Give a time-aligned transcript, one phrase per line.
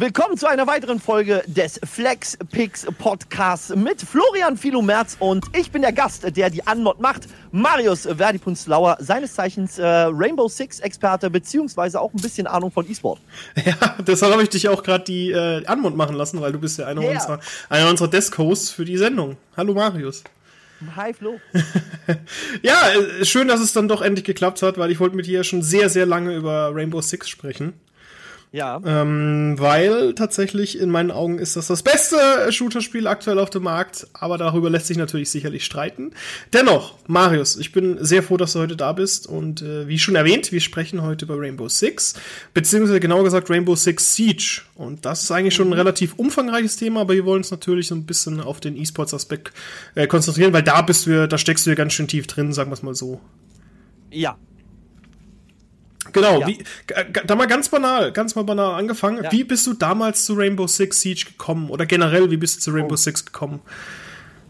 [0.00, 5.82] Willkommen zu einer weiteren Folge des Flex Picks Podcasts mit Florian Filomerz und ich bin
[5.82, 7.22] der Gast, der die Anmod macht.
[7.50, 13.18] Marius Verdipunslauer, seines Zeichens äh, Rainbow Six Experte beziehungsweise auch ein bisschen Ahnung von E-Sport.
[13.64, 16.78] Ja, deshalb habe ich dich auch gerade die äh, Anmod machen lassen, weil du bist
[16.78, 17.14] ja einer yeah.
[17.14, 19.36] unserer, einer unserer Desk-Hosts für die Sendung.
[19.56, 20.22] Hallo Marius.
[20.94, 21.40] Hi Flo.
[22.62, 25.38] ja, äh, schön, dass es dann doch endlich geklappt hat, weil ich wollte mit dir
[25.38, 27.72] ja schon sehr, sehr lange über Rainbow Six sprechen.
[28.50, 28.80] Ja.
[28.84, 32.16] Ähm, weil tatsächlich in meinen Augen ist das das beste
[32.50, 36.12] Shooter-Spiel aktuell auf dem Markt, aber darüber lässt sich natürlich sicherlich streiten.
[36.52, 40.14] Dennoch, Marius, ich bin sehr froh, dass du heute da bist und äh, wie schon
[40.14, 42.14] erwähnt, wir sprechen heute über Rainbow Six,
[42.54, 44.62] beziehungsweise genauer gesagt Rainbow Six Siege.
[44.74, 45.76] Und das ist eigentlich schon ein mhm.
[45.76, 49.52] relativ umfangreiches Thema, aber wir wollen uns natürlich so ein bisschen auf den E-Sports-Aspekt
[49.94, 52.70] äh, konzentrieren, weil da bist du, da steckst du ja ganz schön tief drin, sagen
[52.70, 53.20] wir es mal so.
[54.10, 54.38] Ja,
[56.12, 56.46] Genau, ja.
[56.46, 56.58] wie,
[57.26, 59.24] da mal ganz banal, ganz mal banal angefangen.
[59.24, 59.32] Ja.
[59.32, 61.70] Wie bist du damals zu Rainbow Six Siege gekommen?
[61.70, 62.96] Oder generell, wie bist du zu Rainbow oh.
[62.96, 63.60] Six gekommen?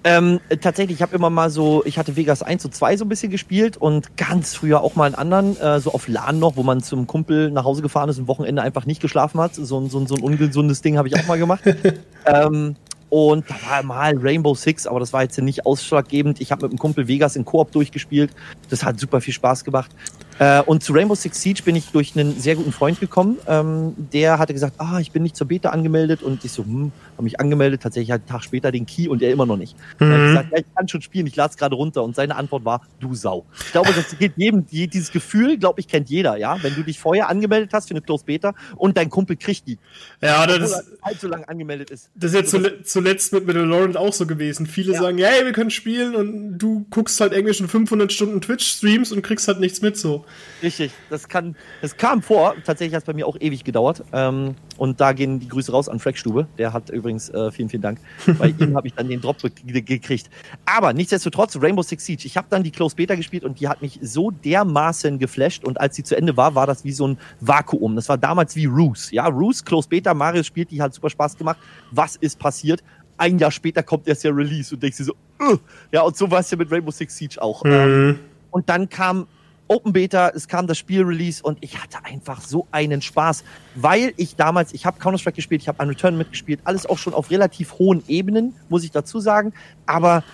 [0.05, 3.09] Ähm, tatsächlich, ich habe immer mal so, ich hatte Vegas 1 und 2 so ein
[3.09, 6.63] bisschen gespielt und ganz früher auch mal einen anderen, äh, so auf LAN noch, wo
[6.63, 9.57] man zum Kumpel nach Hause gefahren ist und Wochenende einfach nicht geschlafen hat.
[9.57, 11.63] So, so, so ein ungesundes Ding habe ich auch mal gemacht.
[12.27, 12.77] ähm,
[13.11, 16.41] und da war mal Rainbow Six, aber das war jetzt nicht ausschlaggebend.
[16.41, 18.31] Ich habe mit einem Kumpel Vegas in Koop durchgespielt.
[18.71, 19.91] Das hat super viel Spaß gemacht.
[20.39, 23.39] Äh, und zu Rainbow Six Siege bin ich durch einen sehr guten Freund gekommen.
[23.47, 26.23] Ähm, der hatte gesagt, ah, ich bin nicht zur Beta angemeldet.
[26.23, 27.83] Und ich so, hm, habe mich angemeldet.
[27.83, 29.77] Tatsächlich halt einen Tag später den Key und er immer noch nicht.
[29.99, 30.11] Mhm.
[30.11, 32.05] Er hat gesagt, ja, ich kann schon spielen, ich lade es gerade runter.
[32.05, 33.45] Und seine Antwort war, du Sau.
[33.59, 36.63] Ich glaube, das geht jedem, dieses Gefühl, glaube ich, kennt jeder, ja.
[36.63, 39.79] Wenn du dich vorher angemeldet hast für eine Close Beta und dein Kumpel kriegt die.
[40.21, 42.11] Ja, das ist so lange angemeldet ist.
[42.15, 44.67] Das ist jetzt so zuletzt mit, mit Laurent auch so gewesen.
[44.67, 45.01] Viele ja.
[45.01, 49.23] sagen, hey, wir können spielen und du guckst halt irgendwie schon 500 Stunden Twitch-Streams und
[49.23, 50.25] kriegst halt nichts mit so.
[50.63, 52.55] Richtig, das kann, das kam vor.
[52.65, 54.03] Tatsächlich hat es bei mir auch ewig gedauert.
[54.13, 56.47] Ähm, und da gehen die Grüße raus an Frackstube.
[56.59, 57.99] Der hat übrigens äh, vielen, vielen Dank.
[58.39, 60.31] Bei ihm habe ich dann den Drop gekriegt.
[60.67, 62.27] Aber nichtsdestotrotz, Rainbow Six Siege.
[62.27, 65.65] Ich habe dann die Close Beta gespielt und die hat mich so dermaßen geflasht.
[65.65, 67.97] Und als sie zu Ende war, war das wie so ein Vakuum.
[67.97, 69.15] Das war damals wie Ruse.
[69.15, 71.59] Ja, Ruse, Close Beta, Mario spielt, die hat super Spaß gemacht.
[71.91, 72.83] Was ist passiert?
[73.17, 75.59] Ein Jahr später kommt erst der Release und denkst dir so, Ugh.
[75.93, 77.65] ja, und so war es ja mit Rainbow Six Siege auch.
[77.65, 77.73] Mhm.
[77.73, 78.19] Ähm,
[78.51, 79.27] und dann kam
[79.69, 84.15] Open Beta, es kam das Spiel Release und ich hatte einfach so einen Spaß, weil
[84.17, 87.31] ich damals, ich habe Counter-Strike gespielt, ich habe an Return mitgespielt, alles auch schon auf
[87.31, 89.53] relativ hohen Ebenen, muss ich dazu sagen,
[89.87, 90.25] aber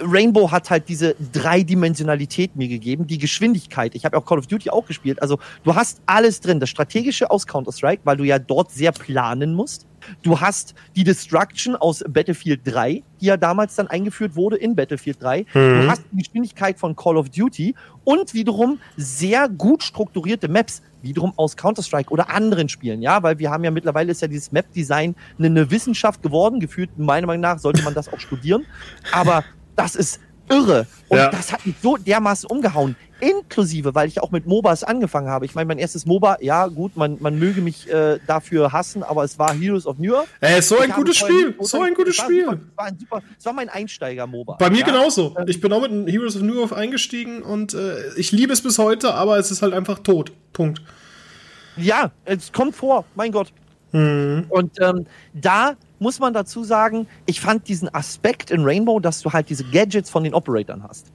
[0.00, 3.94] Rainbow hat halt diese Dreidimensionalität mir gegeben, die Geschwindigkeit.
[3.94, 5.22] Ich habe auch Call of Duty auch gespielt.
[5.22, 6.60] Also du hast alles drin.
[6.60, 9.86] Das Strategische aus Counter-Strike, weil du ja dort sehr planen musst.
[10.22, 15.22] Du hast die Destruction aus Battlefield 3, die ja damals dann eingeführt wurde in Battlefield
[15.22, 15.40] 3.
[15.40, 15.46] Mhm.
[15.54, 21.32] Du hast die Geschwindigkeit von Call of Duty und wiederum sehr gut strukturierte Maps, wiederum
[21.36, 25.14] aus Counter-Strike oder anderen Spielen, ja, weil wir haben ja mittlerweile ist ja dieses Map-Design
[25.38, 28.66] eine Wissenschaft geworden, gefühlt meiner Meinung nach sollte man das auch studieren,
[29.12, 29.44] aber
[29.76, 30.86] das ist irre.
[31.08, 31.30] Und ja.
[31.30, 32.96] das hat mich so dermaßen umgehauen.
[33.20, 35.46] Inklusive, weil ich auch mit MOBAs angefangen habe.
[35.46, 39.24] Ich meine, mein erstes MOBA, ja gut, man, man möge mich äh, dafür hassen, aber
[39.24, 40.26] es war Heroes of New York.
[40.40, 42.44] Ey, so ein gutes Spiel, so ein gutes Spiel.
[42.44, 44.56] Super, war ein super, es war mein Einsteiger-MOBA.
[44.58, 44.86] Bei mir ja?
[44.86, 45.34] genauso.
[45.38, 48.60] Ähm, ich bin auch mit Heroes of New York eingestiegen und äh, ich liebe es
[48.62, 50.32] bis heute, aber es ist halt einfach tot.
[50.52, 50.82] Punkt.
[51.76, 53.52] Ja, es kommt vor, mein Gott.
[53.92, 54.46] Mhm.
[54.48, 59.32] Und ähm, da muss man dazu sagen, ich fand diesen Aspekt in Rainbow, dass du
[59.32, 61.10] halt diese Gadgets von den Operatoren hast.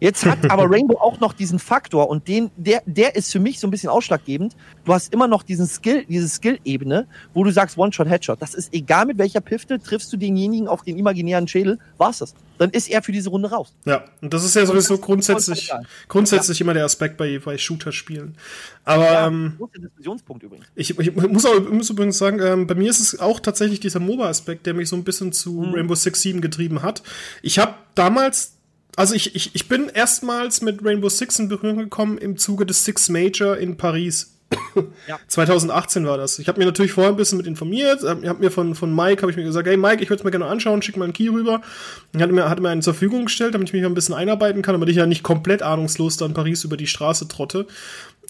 [0.00, 3.60] Jetzt hat aber Rainbow auch noch diesen Faktor und den, der, der ist für mich
[3.60, 4.56] so ein bisschen ausschlaggebend.
[4.84, 8.42] Du hast immer noch diesen Skill, diese Skill-Ebene, wo du sagst One-Shot, Headshot.
[8.42, 12.34] Das ist egal mit welcher Pifte, triffst du denjenigen auf den imaginären Schädel, war's das.
[12.58, 13.74] Dann ist er für diese Runde raus.
[13.84, 15.72] Ja, und das ist ja sowieso grundsätzlich,
[16.08, 16.64] grundsätzlich ja.
[16.64, 18.36] immer der Aspekt bei, bei Shooter-Spielen.
[18.84, 20.66] Aber, ja, ähm, Diskussionspunkt übrigens.
[20.74, 24.00] Ich, ich muss auch muss übrigens sagen, ähm, bei mir ist es auch tatsächlich dieser
[24.00, 25.74] MOBA-Aspekt, der mich so ein bisschen zu mhm.
[25.74, 27.02] Rainbow Six Siege getrieben hat.
[27.42, 28.54] Ich habe damals
[28.96, 32.84] also ich, ich, ich bin erstmals mit Rainbow Six in Berührung gekommen im Zuge des
[32.84, 34.30] Six Major in Paris.
[35.06, 35.18] Ja.
[35.28, 36.38] 2018 war das.
[36.38, 38.02] Ich habe mir natürlich vorher ein bisschen mit informiert.
[38.02, 40.24] Ich habe mir von, von Mike habe ich mir gesagt, hey Mike, ich würde es
[40.24, 41.60] mir gerne anschauen, schick mal einen Key rüber.
[42.12, 44.62] Und hat mir, hat mir einen zur Verfügung gestellt, damit ich mich ein bisschen einarbeiten
[44.62, 47.66] kann, damit ich ja nicht komplett ahnungslos da in Paris über die Straße trotte.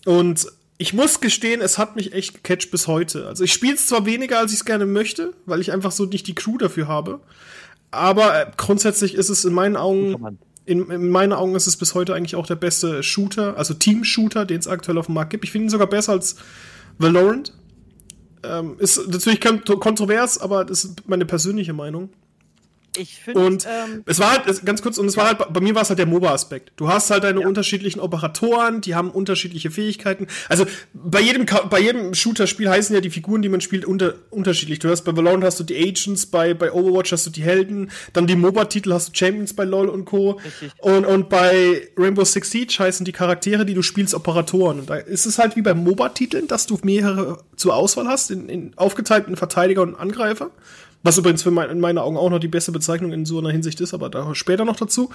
[0.05, 0.47] Und
[0.79, 3.27] ich muss gestehen, es hat mich echt gecatcht bis heute.
[3.29, 6.05] Also ich spiele es zwar weniger, als ich es gerne möchte, weil ich einfach so
[6.05, 7.21] nicht die Crew dafür habe.
[7.91, 11.95] Aber äh, grundsätzlich ist es in meinen Augen in, in meinen Augen ist es bis
[11.95, 15.45] heute eigentlich auch der beste Shooter, also Team-Shooter, den es aktuell auf dem Markt gibt.
[15.45, 16.37] Ich finde ihn sogar besser als
[16.99, 17.53] Valorant.
[18.43, 22.11] Ähm, ist natürlich kontrovers, aber das ist meine persönliche Meinung.
[22.97, 23.41] Ich finde.
[23.41, 25.89] Und ähm, es war halt, ganz kurz, und es war halt, bei mir war es
[25.89, 26.73] halt der MOBA-Aspekt.
[26.77, 27.47] Du hast halt deine ja.
[27.47, 30.29] unterschiedlichen Operatoren, die haben unterschiedliche Fähigkeiten.
[30.49, 34.79] Also bei jedem, bei jedem Shooter-Spiel heißen ja die Figuren, die man spielt, unter, unterschiedlich.
[34.79, 37.91] Du hast bei Valorant hast du die Agents, bei, bei Overwatch hast du die Helden,
[38.13, 40.33] dann die MOBA-Titel hast du Champions bei LOL und Co.
[40.45, 40.73] Richtig.
[40.79, 44.81] Und, und bei Rainbow Six Siege heißen die Charaktere, die du spielst, Operatoren.
[44.81, 48.49] Und da ist es halt wie bei MOBA-Titeln, dass du mehrere zur Auswahl hast, in,
[48.49, 50.51] in aufgeteilten Verteidiger und Angreifer.
[51.05, 53.51] Was übrigens für mein, in meinen Augen auch noch die beste Bezeichnung in so einer
[53.51, 55.11] Hinsicht ist, aber da später noch dazu.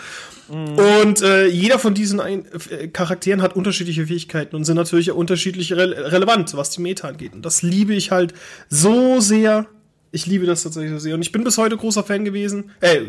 [0.48, 0.78] Mhm.
[1.04, 5.74] Und äh, jeder von diesen ein, äh, Charakteren hat unterschiedliche Fähigkeiten und sind natürlich unterschiedlich
[5.74, 7.34] re relevant, was die Meta angeht.
[7.34, 8.36] Und das liebe ich halt
[8.70, 9.66] so sehr.
[10.12, 11.16] Ich liebe das tatsächlich so sehr.
[11.16, 13.02] Und ich bin bis heute großer Fan gewesen, äh,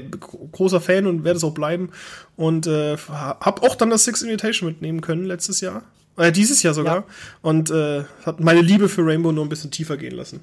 [0.52, 1.90] großer Fan und werde es auch bleiben.
[2.36, 5.82] Und äh, habe auch dann das Six Invitation mitnehmen können letztes Jahr.
[6.16, 6.96] Äh, dieses Jahr sogar.
[6.96, 7.04] Ja.
[7.42, 10.40] Und äh, hat meine Liebe für Rainbow nur ein bisschen tiefer gehen lassen.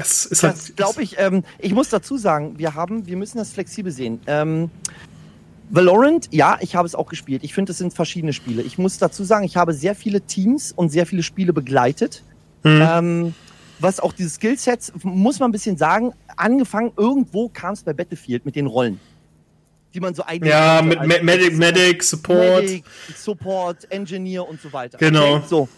[0.00, 0.54] Das ist halt.
[0.54, 1.18] Das glaube ich.
[1.18, 4.20] Ähm, ich muss dazu sagen, wir haben, wir müssen das flexibel sehen.
[4.26, 4.70] Ähm,
[5.70, 7.44] Valorant, ja, ich habe es auch gespielt.
[7.44, 8.62] Ich finde, es sind verschiedene Spiele.
[8.62, 12.24] Ich muss dazu sagen, ich habe sehr viele Teams und sehr viele Spiele begleitet.
[12.64, 12.82] Mhm.
[12.82, 13.34] Ähm,
[13.78, 18.44] was auch diese Skillsets, muss man ein bisschen sagen, angefangen, irgendwo kam es bei Battlefield
[18.44, 18.98] mit den Rollen.
[19.94, 20.50] Die man so eigentlich.
[20.50, 22.62] Ja, mit also Medic, Medic, Support.
[22.62, 22.84] Medic,
[23.16, 24.98] Support, Engineer und so weiter.
[24.98, 25.36] Genau.
[25.36, 25.68] Okay, so.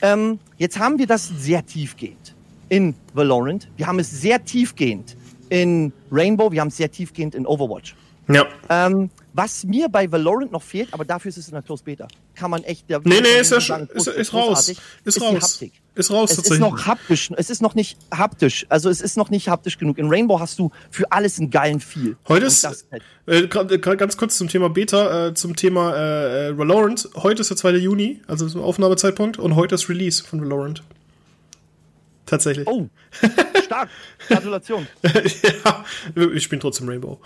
[0.00, 2.33] Ähm, jetzt haben wir das sehr tiefgehend
[2.68, 3.68] in Valorant.
[3.76, 5.16] Wir haben es sehr tiefgehend
[5.48, 6.50] in Rainbow.
[6.50, 7.94] Wir haben es sehr tiefgehend in Overwatch.
[8.28, 8.46] Ja.
[8.68, 12.06] Ähm, was mir bei Valorant noch fehlt, aber dafür ist es in der Close Beta.
[12.34, 12.88] Kann man echt.
[12.88, 13.88] Der, nee, nee, ist ja schon.
[13.88, 14.68] Ist, ist raus.
[15.04, 15.62] Ist, raus.
[15.96, 17.30] Ist raus, es ist noch haptisch.
[17.36, 18.66] Es ist noch nicht haptisch.
[18.68, 19.98] Also, es ist noch nicht haptisch genug.
[19.98, 22.16] In Rainbow hast du für alles einen geilen Feel.
[22.28, 22.64] Heute ist.
[22.64, 27.08] Halt äh, ganz kurz zum Thema Beta, äh, zum Thema äh, äh Valorant.
[27.16, 27.72] Heute ist der 2.
[27.72, 30.82] Juni, also zum Aufnahmezeitpunkt, und heute ist Release von Valorant.
[32.26, 32.66] Tatsächlich.
[32.66, 32.88] Oh,
[33.64, 33.88] stark.
[34.28, 34.86] Gratulation.
[35.64, 35.84] ja,
[36.34, 37.20] ich bin trotzdem Rainbow.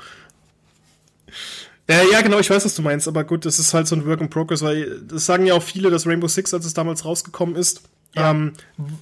[1.86, 4.04] Äh, ja, genau, ich weiß, was du meinst, aber gut, das ist halt so ein
[4.06, 7.04] Work in Progress, weil das sagen ja auch viele, dass Rainbow Six, als es damals
[7.04, 7.82] rausgekommen ist,
[8.14, 8.30] ja.
[8.30, 8.52] Ähm,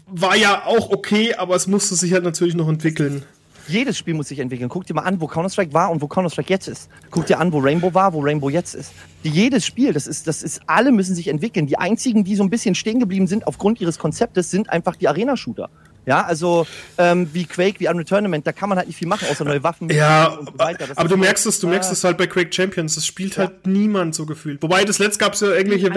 [0.06, 3.24] war ja auch okay, aber es musste sich halt natürlich noch entwickeln.
[3.68, 4.68] Jedes Spiel muss sich entwickeln.
[4.68, 6.88] Guck dir mal an, wo Counter-Strike war und wo Counter-Strike jetzt ist.
[7.10, 8.92] Guck dir an, wo Rainbow war, wo Rainbow jetzt ist.
[9.22, 11.66] Jedes Spiel, das ist, das ist, alle müssen sich entwickeln.
[11.66, 15.08] Die einzigen, die so ein bisschen stehen geblieben sind aufgrund ihres Konzeptes, sind einfach die
[15.08, 15.68] Arena-Shooter.
[16.06, 16.66] Ja, also
[16.98, 19.62] ähm, wie Quake, wie Unreal Tournament, da kann man halt nicht viel machen, außer neue
[19.64, 19.90] Waffen.
[19.90, 20.86] Ja, und so weiter.
[20.94, 23.44] aber du merkst es, du merkst es halt bei Quake Champions, das spielt ja.
[23.44, 24.62] halt niemand so gefühlt.
[24.62, 25.90] Wobei das letzte gab es ja irgendwelche.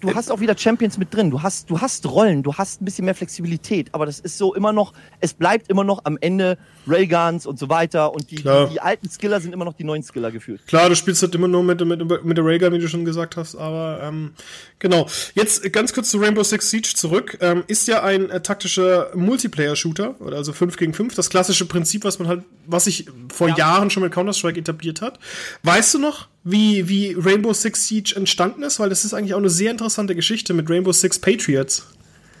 [0.00, 2.86] Du hast auch wieder Champions mit drin, du hast, du hast Rollen, du hast ein
[2.86, 6.56] bisschen mehr Flexibilität, aber das ist so immer noch, es bleibt immer noch am Ende
[6.86, 10.02] Railguns und so weiter und die, die, die, alten Skiller sind immer noch die neuen
[10.02, 10.66] Skiller gefühlt.
[10.66, 13.36] Klar, du spielst halt immer nur mit, mit, mit der Railgun, wie du schon gesagt
[13.36, 14.34] hast, aber ähm,
[14.78, 15.06] genau.
[15.34, 17.38] Jetzt ganz kurz zu Rainbow Six Siege zurück.
[17.40, 22.04] Ähm, ist ja ein äh, taktischer Multiplayer-Shooter oder also 5 gegen 5, das klassische Prinzip,
[22.04, 23.56] was man halt, was sich vor ja.
[23.56, 25.18] Jahren schon mit Counter-Strike etabliert hat.
[25.64, 28.78] Weißt du noch, wie, wie Rainbow Six Siege entstanden ist?
[28.78, 31.86] Weil das ist eigentlich auch eine sehr interessante Geschichte mit Rainbow Six Patriots.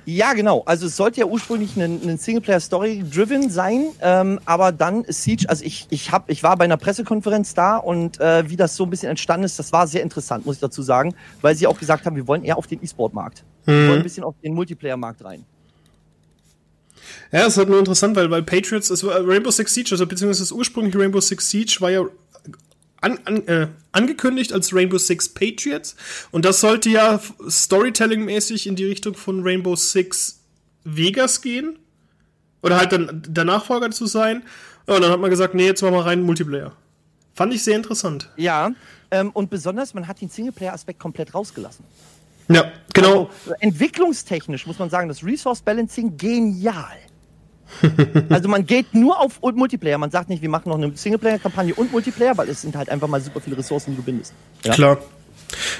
[0.06, 0.62] Ja, genau.
[0.66, 5.86] Also es sollte ja ursprünglich ein, ein Singleplayer-Story-driven sein, ähm, aber dann Siege, also ich,
[5.88, 9.08] ich, hab, ich war bei einer Pressekonferenz da und äh, wie das so ein bisschen
[9.08, 12.16] entstanden ist, das war sehr interessant, muss ich dazu sagen, weil sie auch gesagt haben,
[12.16, 13.44] wir wollen eher auf den E-Sport-Markt.
[13.64, 13.72] Mhm.
[13.72, 15.46] Wir wollen ein bisschen auf den Multiplayer-Markt rein.
[17.32, 20.06] Ja, es ist halt nur interessant, weil, weil Patriots, es war Rainbow Six Siege, also
[20.06, 22.04] beziehungsweise das ursprüngliche Rainbow Six Siege war ja
[23.00, 25.94] an, an, äh, angekündigt als Rainbow Six Patriots.
[26.30, 30.40] Und das sollte ja Storytelling-mäßig in die Richtung von Rainbow Six
[30.84, 31.78] Vegas gehen.
[32.62, 34.42] Oder halt dann der Nachfolger zu sein.
[34.86, 36.72] Und dann hat man gesagt, nee, jetzt machen wir rein Multiplayer.
[37.34, 38.30] Fand ich sehr interessant.
[38.36, 38.72] Ja,
[39.10, 41.84] ähm, und besonders, man hat den Singleplayer-Aspekt komplett rausgelassen.
[42.48, 43.30] Ja, genau.
[43.44, 46.96] Also, entwicklungstechnisch muss man sagen, das Resource Balancing genial
[48.28, 49.98] also man geht nur auf Multiplayer.
[49.98, 53.08] Man sagt nicht, wir machen noch eine Singleplayer-Kampagne und Multiplayer, weil es sind halt einfach
[53.08, 54.32] mal super viele Ressourcen, die du bindest.
[54.64, 54.74] Ja?
[54.74, 54.98] Klar.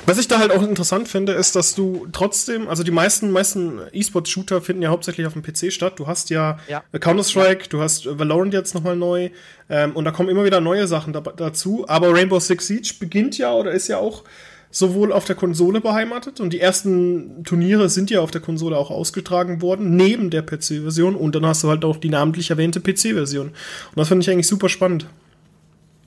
[0.06, 3.80] Was ich da halt auch interessant finde, ist, dass du trotzdem, also die meisten, meisten
[3.92, 5.98] E-Sport-Shooter finden ja hauptsächlich auf dem PC statt.
[5.98, 6.82] Du hast ja, ja.
[6.98, 7.68] Counter-Strike, ja.
[7.70, 9.30] du hast Valorant jetzt nochmal neu
[9.68, 11.86] ähm, und da kommen immer wieder neue Sachen da, dazu.
[11.88, 14.24] Aber Rainbow Six Siege beginnt ja oder ist ja auch
[14.74, 18.90] sowohl auf der Konsole beheimatet und die ersten Turniere sind ja auf der Konsole auch
[18.90, 23.48] ausgetragen worden, neben der PC-Version und dann hast du halt auch die namentlich erwähnte PC-Version.
[23.48, 23.54] Und
[23.94, 25.06] das finde ich eigentlich super spannend.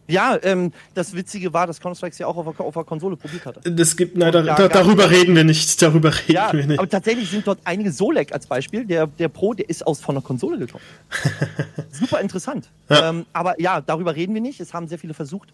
[0.10, 3.46] Ja, ähm, das Witzige war, dass Counter-Strike ja auch auf der, auf der, Konsole probiert
[3.46, 3.72] hatte.
[3.72, 5.82] Das gibt, nein, da, da, darüber reden wir nicht.
[5.82, 6.80] Darüber reden ja, wir nicht.
[6.80, 8.86] Aber tatsächlich sind dort einige Solek als Beispiel.
[8.86, 10.84] Der, der Pro, der ist aus von der Konsole gekommen.
[11.92, 12.70] Super interessant.
[12.90, 13.10] Ja.
[13.10, 14.60] Ähm, aber ja, darüber reden wir nicht.
[14.60, 15.54] Es haben sehr viele versucht.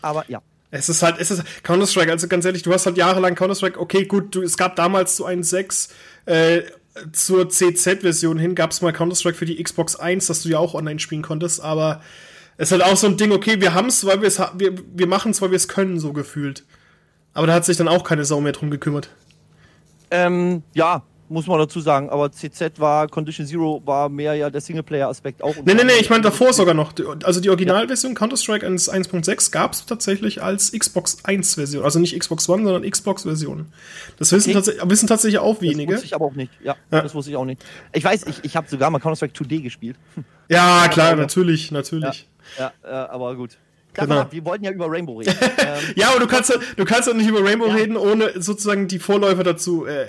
[0.00, 0.42] Aber ja.
[0.70, 4.04] Es ist halt, es ist Counter-Strike, also ganz ehrlich, du hast halt jahrelang Counter-Strike, okay,
[4.04, 5.88] gut, du, es gab damals so einen 6,
[6.26, 6.62] äh,
[7.12, 10.74] zur CZ-Version hin gab es mal Counter-Strike für die Xbox 1, dass du ja auch
[10.74, 12.02] online spielen konntest, aber
[12.58, 14.74] es ist halt auch so ein Ding, okay, wir haben es, weil wir es wir,
[14.94, 16.64] wir machen es, weil wir es können, so gefühlt.
[17.32, 19.10] Aber da hat sich dann auch keine Sau mehr drum gekümmert.
[20.10, 22.10] Ähm, ja, muss man dazu sagen.
[22.10, 25.54] Aber CZ war, Condition Zero war mehr ja der Singleplayer-Aspekt auch.
[25.64, 26.92] Nee, nee, nee, ich meine davor sogar noch.
[27.24, 28.18] Also die Originalversion ja.
[28.18, 31.84] Counter-Strike 1.6 gab es tatsächlich als Xbox 1-Version.
[31.84, 33.66] Also nicht Xbox One, sondern Xbox-Version.
[34.18, 34.72] Das wissen, okay.
[34.76, 35.92] tats wissen, tatsächlich auch wenige.
[35.92, 36.52] Das wusste ich aber auch nicht.
[36.62, 37.02] Ja, ja.
[37.02, 37.64] das wusste ich auch nicht.
[37.92, 39.96] Ich weiß, ich, ich habe sogar mal Counter-Strike 2D gespielt.
[40.48, 42.28] Ja, klar, natürlich, natürlich.
[42.58, 43.58] Ja, ja, aber gut.
[43.98, 44.20] Genau.
[44.20, 45.34] Ab, wir wollten ja über Rainbow reden.
[45.58, 47.74] ähm, ja, aber du kannst, du kannst doch nicht über Rainbow ja.
[47.74, 50.06] reden, ohne sozusagen die Vorläufer dazu äh,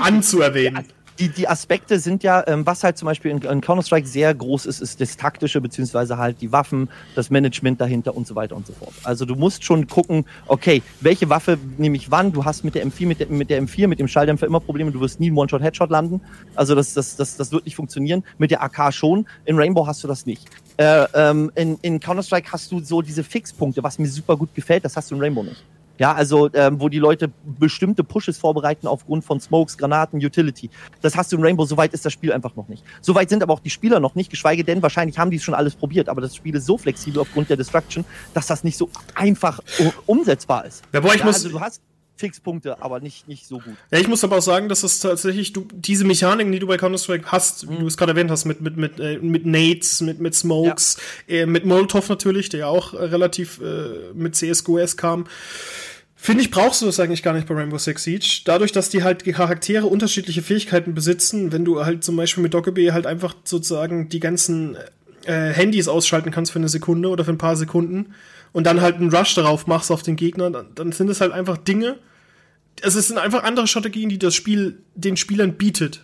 [0.00, 0.86] anzuerwähnen
[1.18, 4.66] die, die Aspekte sind ja, ähm, was halt zum Beispiel in, in Counter-Strike sehr groß
[4.66, 8.66] ist, ist das Taktische, beziehungsweise halt die Waffen, das Management dahinter und so weiter und
[8.66, 8.92] so fort.
[9.04, 12.32] Also du musst schon gucken, okay, welche Waffe nehme ich wann?
[12.32, 14.90] Du hast mit der M4, mit der, mit der M4, mit dem Schalldämpfer immer Probleme,
[14.90, 16.20] du wirst nie einen One-Shot-Headshot landen.
[16.54, 18.24] Also das, das, das, das wird nicht funktionieren.
[18.38, 19.26] Mit der AK schon.
[19.44, 20.48] In Rainbow hast du das nicht.
[20.76, 24.84] Äh, ähm, in, in Counter-Strike hast du so diese Fixpunkte, was mir super gut gefällt,
[24.84, 25.62] das hast du in Rainbow nicht.
[25.98, 30.70] Ja, also ähm, wo die Leute bestimmte Pushes vorbereiten aufgrund von Smokes, Granaten, Utility.
[31.00, 32.82] Das hast du in Rainbow, soweit ist das Spiel einfach noch nicht.
[33.02, 35.54] Soweit sind aber auch die Spieler noch nicht, geschweige denn, wahrscheinlich haben die es schon
[35.54, 38.88] alles probiert, aber das Spiel ist so flexibel aufgrund der Destruction, dass das nicht so
[39.14, 39.60] einfach
[40.06, 40.82] umsetzbar ist.
[40.92, 41.80] Ja, boah, ich ja, muss, also du hast
[42.16, 43.74] Fixpunkte, aber nicht, nicht so gut.
[43.90, 46.76] Ja, ich muss aber auch sagen, dass das tatsächlich, du, diese Mechaniken, die du bei
[46.76, 47.80] Counter-Strike hast, wie mhm.
[47.80, 51.38] du es gerade erwähnt hast, mit, mit, mit, äh, mit Nades, mit, mit Smokes, ja.
[51.38, 55.26] äh, mit Molotov natürlich, der ja auch äh, relativ äh, mit CSGOS kam,
[56.22, 58.42] Finde ich, brauchst du das eigentlich gar nicht bei Rainbow Six Siege.
[58.44, 62.54] Dadurch, dass die halt die Charaktere unterschiedliche Fähigkeiten besitzen, wenn du halt zum Beispiel mit
[62.54, 64.76] Dokkaebi halt einfach sozusagen die ganzen
[65.24, 68.14] äh, Handys ausschalten kannst für eine Sekunde oder für ein paar Sekunden
[68.52, 71.32] und dann halt einen Rush darauf machst auf den Gegner, dann, dann sind es halt
[71.32, 71.98] einfach Dinge.
[72.82, 76.02] Also es sind einfach andere Strategien, die das Spiel den Spielern bietet.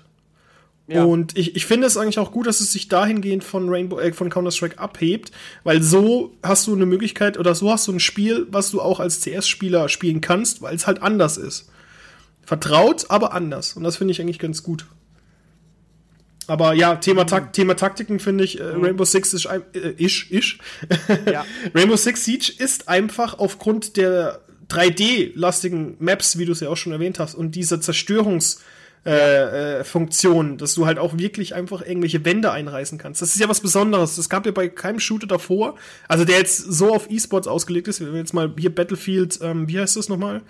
[0.88, 1.05] Ja.
[1.05, 4.12] Und ich, ich finde es eigentlich auch gut, dass es sich dahingehend von Rainbow, äh,
[4.14, 8.47] von Counter-Strike abhebt, weil so hast du eine Möglichkeit oder so hast du ein Spiel,
[8.50, 11.69] was du auch als CS-Spieler spielen kannst, weil es halt anders ist.
[12.43, 13.75] Vertraut, aber anders.
[13.75, 14.87] Und das finde ich eigentlich ganz gut.
[16.49, 17.28] Aber ja, Thema, mhm.
[17.28, 18.85] Tak Thema Taktiken finde ich, äh, mhm.
[18.85, 19.61] Rainbow Six ist, äh,
[19.99, 20.59] isch, isch.
[21.31, 21.45] Ja.
[21.75, 24.40] Rainbow Six Siege ist einfach aufgrund der
[24.71, 28.59] 3D-lastigen Maps, wie du es ja auch schon erwähnt hast, und dieser Zerstörungs-
[29.07, 33.23] äh, äh, Funktion, dass du halt auch wirklich einfach irgendwelche Wände einreißen kannst.
[33.23, 34.17] Das ist ja was Besonderes.
[34.17, 35.76] Das gab ja bei keinem Shooter davor,
[36.09, 38.00] also der jetzt so auf E-Sports ausgelegt ist.
[38.00, 40.43] Wenn wir jetzt mal hier Battlefield, ähm, wie heißt das nochmal?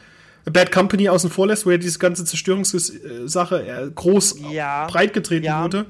[0.51, 5.47] Bad Company außen vor lässt, wo ja diese ganze Zerstörungssache äh, groß ja, breit getreten
[5.47, 5.63] ja.
[5.63, 5.87] wurde.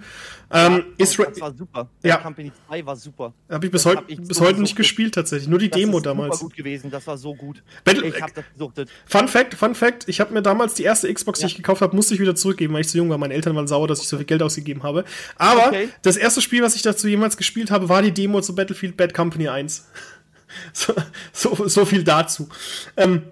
[0.51, 1.91] Ähm, ja, ist das war super.
[2.03, 2.17] Ja.
[2.17, 3.35] Company 2 war super.
[3.51, 6.31] Habe ich bis, heut, ich bis heute nicht gespielt tatsächlich, nur die das Demo damals.
[6.31, 7.63] Das war gut gewesen, das war so gut.
[7.85, 8.89] Battle ich hab das gesuchtet.
[9.05, 11.95] Fun Fact, Fun Fact, ich habe mir damals die erste Xbox, die ich gekauft habe,
[11.95, 13.19] musste ich wieder zurückgeben, weil ich zu jung war.
[13.19, 15.05] Meine Eltern waren sauer, dass ich so viel Geld ausgegeben habe.
[15.37, 15.91] Aber okay.
[16.01, 19.13] das erste Spiel, was ich dazu jemals gespielt habe, war die Demo zu Battlefield Bad
[19.13, 19.87] Company 1.
[20.73, 20.95] so,
[21.33, 22.49] so, so viel dazu.
[22.97, 23.25] Ähm,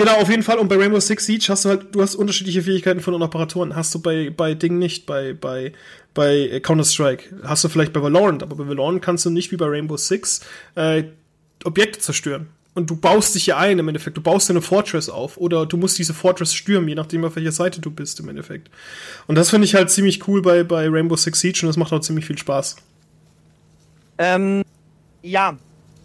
[0.00, 0.56] Genau, auf jeden Fall.
[0.56, 3.76] Und bei Rainbow Six Siege hast du halt, du hast unterschiedliche Fähigkeiten von den Operatoren.
[3.76, 5.74] Hast du bei, bei Ding nicht, bei, bei,
[6.14, 7.42] bei Counter-Strike.
[7.44, 10.40] Hast du vielleicht bei Valorant, aber bei Valorant kannst du nicht wie bei Rainbow Six
[10.74, 11.04] äh,
[11.64, 12.48] Objekte zerstören.
[12.72, 14.16] Und du baust dich ja ein im Endeffekt.
[14.16, 17.52] Du baust eine Fortress auf oder du musst diese Fortress stürmen, je nachdem, auf welcher
[17.52, 18.70] Seite du bist im Endeffekt.
[19.26, 21.92] Und das finde ich halt ziemlich cool bei, bei Rainbow Six Siege und das macht
[21.92, 22.76] auch ziemlich viel Spaß.
[24.16, 24.62] Ähm,
[25.20, 25.58] ja,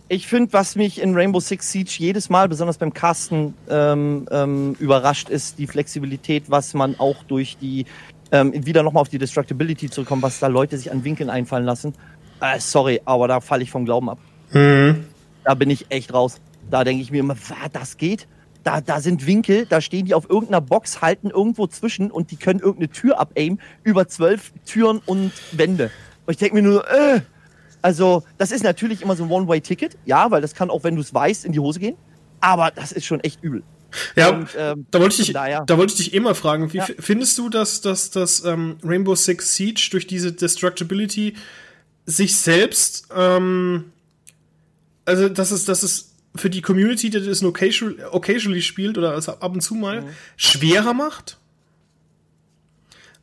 [0.07, 4.75] ich finde, was mich in Rainbow Six Siege jedes Mal, besonders beim Casten, ähm, ähm,
[4.79, 7.85] überrascht, ist die Flexibilität, was man auch durch die,
[8.31, 11.93] ähm, wieder nochmal auf die Destructibility zurückkommt, was da Leute sich an Winkeln einfallen lassen.
[12.39, 14.19] Äh, sorry, aber da falle ich vom Glauben ab.
[14.51, 15.05] Mhm.
[15.43, 16.39] Da bin ich echt raus.
[16.69, 17.35] Da denke ich mir immer,
[17.73, 18.27] das geht?
[18.63, 22.35] Da, da sind Winkel, da stehen die auf irgendeiner Box, halten irgendwo zwischen und die
[22.35, 25.91] können irgendeine Tür abaimen über zwölf Türen und Wände.
[26.25, 27.21] Und ich denke mir nur, äh,
[27.85, 31.01] also, das ist natürlich immer so ein One-Way-Ticket, ja, weil das kann auch, wenn du
[31.01, 31.95] es weißt, in die Hose gehen.
[32.41, 33.61] Aber das ist schon echt übel.
[34.15, 36.77] Ja, und, ähm, da wollte ich dich, da, da wollte ich dich immer fragen, wie
[36.77, 36.87] ja.
[36.97, 41.35] findest du, dass, dass, dass ähm, Rainbow Six Siege durch diese Destructibility
[42.07, 43.91] sich selbst, ähm,
[45.05, 49.33] also dass es, dass es für die Community, die das occasionally, occasionally spielt oder also
[49.33, 50.07] ab und zu mal, mhm.
[50.37, 51.37] schwerer macht?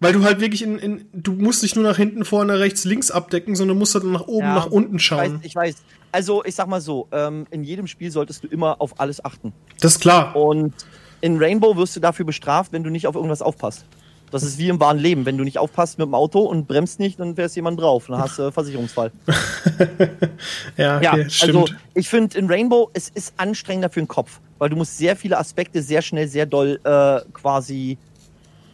[0.02, 3.12] Weil du halt wirklich in, in, du musst nicht nur nach hinten, vorne, rechts, links
[3.12, 5.40] abdecken, sondern musst halt nach oben, ja, nach unten schauen.
[5.44, 5.82] Ich weiß, ich weiß.
[6.10, 9.52] Also, ich sag mal so, ähm, in jedem Spiel solltest du immer auf alles achten.
[9.80, 10.34] Das ist klar.
[10.34, 10.74] Und
[11.20, 13.84] in Rainbow wirst du dafür bestraft, wenn du nicht auf irgendwas aufpasst.
[14.32, 15.24] Das ist wie im wahren Leben.
[15.24, 18.06] Wenn du nicht aufpasst mit dem Auto und bremst nicht, dann fährst jemand drauf.
[18.08, 19.12] Dann hast du äh, Versicherungsfall.
[20.76, 21.56] ja, okay, ja, stimmt.
[21.56, 25.14] Also ich finde in Rainbow, es ist anstrengender für den Kopf, weil du musst sehr
[25.14, 27.98] viele Aspekte sehr schnell, sehr doll äh, quasi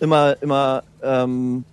[0.01, 1.65] immer, immer, ähm,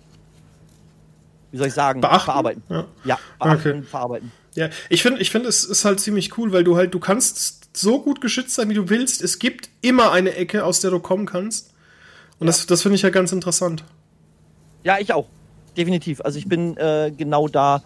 [1.51, 2.25] wie soll ich sagen, beachten?
[2.25, 2.63] verarbeiten.
[2.69, 3.81] Ja, ja beachten, okay.
[3.83, 4.31] verarbeiten.
[4.55, 7.77] Ja, ich finde, ich finde, es ist halt ziemlich cool, weil du halt, du kannst
[7.77, 9.21] so gut geschützt sein, wie du willst.
[9.21, 11.73] Es gibt immer eine Ecke, aus der du kommen kannst.
[12.39, 12.51] Und ja.
[12.51, 13.83] das, das finde ich ja ganz interessant.
[14.83, 15.27] Ja, ich auch.
[15.75, 16.21] Definitiv.
[16.21, 17.83] Also ich bin äh, genau da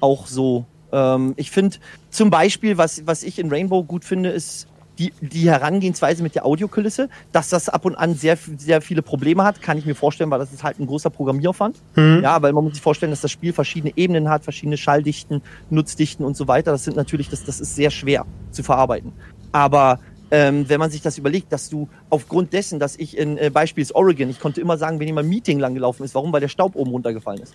[0.00, 0.64] auch so.
[0.90, 1.76] Ähm, ich finde
[2.10, 4.66] zum Beispiel, was, was ich in Rainbow gut finde, ist
[4.98, 9.44] die, die Herangehensweise mit der Audiokulisse, dass das ab und an sehr, sehr viele Probleme
[9.44, 11.76] hat, kann ich mir vorstellen, weil das ist halt ein großer Programmieraufwand.
[11.96, 12.20] Mhm.
[12.22, 16.24] Ja, weil man muss sich vorstellen, dass das Spiel verschiedene Ebenen hat, verschiedene Schalldichten, Nutzdichten
[16.24, 16.72] und so weiter.
[16.72, 19.12] Das sind natürlich, das, das ist sehr schwer zu verarbeiten.
[19.52, 20.00] Aber
[20.30, 23.86] ähm, wenn man sich das überlegt, dass du aufgrund dessen, dass ich in äh, Beispiel
[23.94, 26.32] Oregon, ich konnte immer sagen, wenn jemand Meeting lang gelaufen ist, warum?
[26.32, 27.54] Weil der Staub oben runtergefallen ist.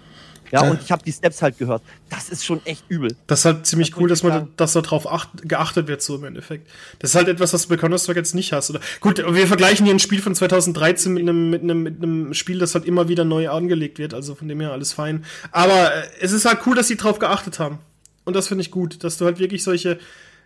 [0.51, 0.71] Ja, ja.
[0.71, 1.81] und ich habe die Steps halt gehört.
[2.09, 3.15] Das ist schon echt übel.
[3.27, 5.07] Das ist halt ziemlich das cool, dass man, dass darauf
[5.43, 6.69] geachtet wird, so im Endeffekt.
[6.99, 8.69] Das ist halt etwas, was du bei Counter-Strike jetzt nicht hast.
[8.69, 8.81] Oder?
[8.99, 12.59] Gut, wir vergleichen hier ein Spiel von 2013 mit einem, mit einem, mit einem Spiel,
[12.59, 14.13] das halt immer wieder neu angelegt wird.
[14.13, 15.23] Also von dem her alles fein.
[15.51, 17.79] Aber äh, es ist halt cool, dass sie drauf geachtet haben.
[18.23, 19.99] Und das finde ich gut, dass du halt wirklich solche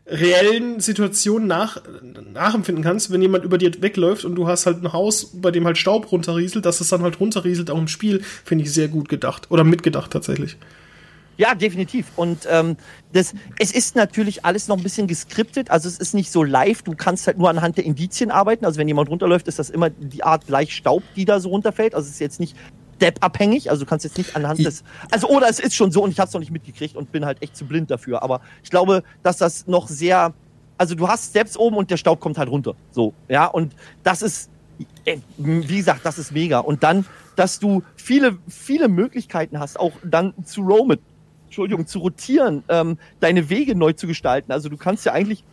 [0.08, 1.82] reellen Situationen nach,
[2.34, 5.66] nachempfinden kannst, wenn jemand über dir wegläuft und du hast halt ein Haus, bei dem
[5.66, 9.10] halt Staub runterrieselt, dass es dann halt runterrieselt auch im Spiel, finde ich sehr gut
[9.10, 10.58] gedacht oder mitgedacht tatsächlich.
[11.38, 12.08] Ja, definitiv.
[12.16, 12.78] Und ähm,
[13.12, 15.70] das, es ist natürlich alles noch ein bisschen geskriptet.
[15.70, 16.82] Also es ist nicht so live.
[16.84, 18.64] Du kannst halt nur anhand der Indizien arbeiten.
[18.64, 21.94] Also wenn jemand runterläuft, ist das immer die Art gleich Staub, die da so runterfällt.
[21.94, 22.56] Also es ist jetzt nicht
[22.98, 23.70] Step-abhängig.
[23.70, 24.84] Also du kannst jetzt nicht anhand des.
[25.12, 27.26] Also, oder es ist schon so und ich habe es noch nicht mitgekriegt und bin
[27.26, 28.24] halt echt zu blind dafür.
[28.24, 30.34] Aber ich glaube, dass das noch sehr.
[30.78, 32.76] Also du hast Steps oben und der Staub kommt halt runter.
[32.92, 33.46] So, ja.
[33.46, 33.74] Und
[34.04, 34.50] das ist,
[35.38, 36.60] wie gesagt, das ist mega.
[36.60, 41.00] Und dann, dass du viele, viele Möglichkeiten hast, auch dann zu roamen.
[41.46, 44.52] Entschuldigung, zu rotieren, ähm, deine Wege neu zu gestalten.
[44.52, 45.46] Also du kannst ja eigentlich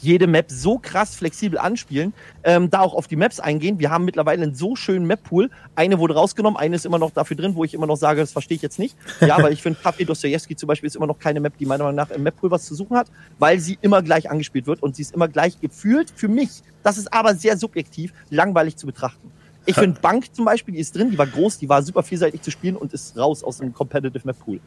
[0.00, 2.12] jede Map so krass flexibel anspielen,
[2.44, 3.78] ähm, da auch auf die Maps eingehen.
[3.78, 5.50] Wir haben mittlerweile einen so schönen Map-Pool.
[5.74, 8.32] Eine wurde rausgenommen, eine ist immer noch dafür drin, wo ich immer noch sage, das
[8.32, 8.96] verstehe ich jetzt nicht.
[9.20, 11.84] Ja, aber ich finde, Kaffee Dostoevsky zum Beispiel ist immer noch keine Map, die meiner
[11.84, 14.96] Meinung nach im Map-Pool was zu suchen hat, weil sie immer gleich angespielt wird und
[14.96, 16.62] sie ist immer gleich gefühlt für mich.
[16.82, 19.30] Das ist aber sehr subjektiv, langweilig zu betrachten.
[19.68, 22.40] Ich finde Bank zum Beispiel, die ist drin, die war groß, die war super vielseitig
[22.40, 24.60] zu spielen und ist raus aus dem Competitive Map Pool.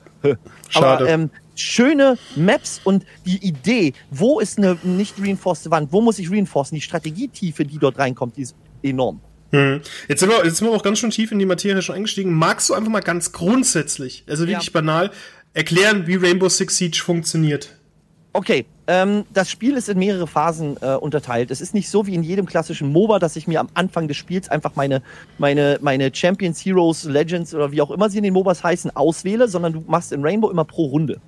[0.76, 6.20] Aber ähm, schöne Maps und die Idee, wo ist eine nicht reinforced Wand, wo muss
[6.20, 9.20] ich reinforcen, die Strategietiefe, die dort reinkommt, die ist enorm.
[9.52, 9.82] Hm.
[10.08, 12.34] Jetzt, sind wir, jetzt sind wir auch ganz schön tief in die Materie schon eingestiegen.
[12.34, 14.72] Magst du einfach mal ganz grundsätzlich, also wirklich ja.
[14.72, 15.10] banal,
[15.54, 17.76] erklären, wie Rainbow Six Siege funktioniert?
[18.34, 21.52] Okay, ähm, das Spiel ist in mehrere Phasen äh, unterteilt.
[21.52, 24.16] Es ist nicht so wie in jedem klassischen MOBA, dass ich mir am Anfang des
[24.16, 25.02] Spiels einfach meine,
[25.38, 29.50] meine, meine Champions, Heroes, Legends oder wie auch immer sie in den MOBAs heißen, auswähle,
[29.50, 31.20] sondern du machst in Rainbow immer pro Runde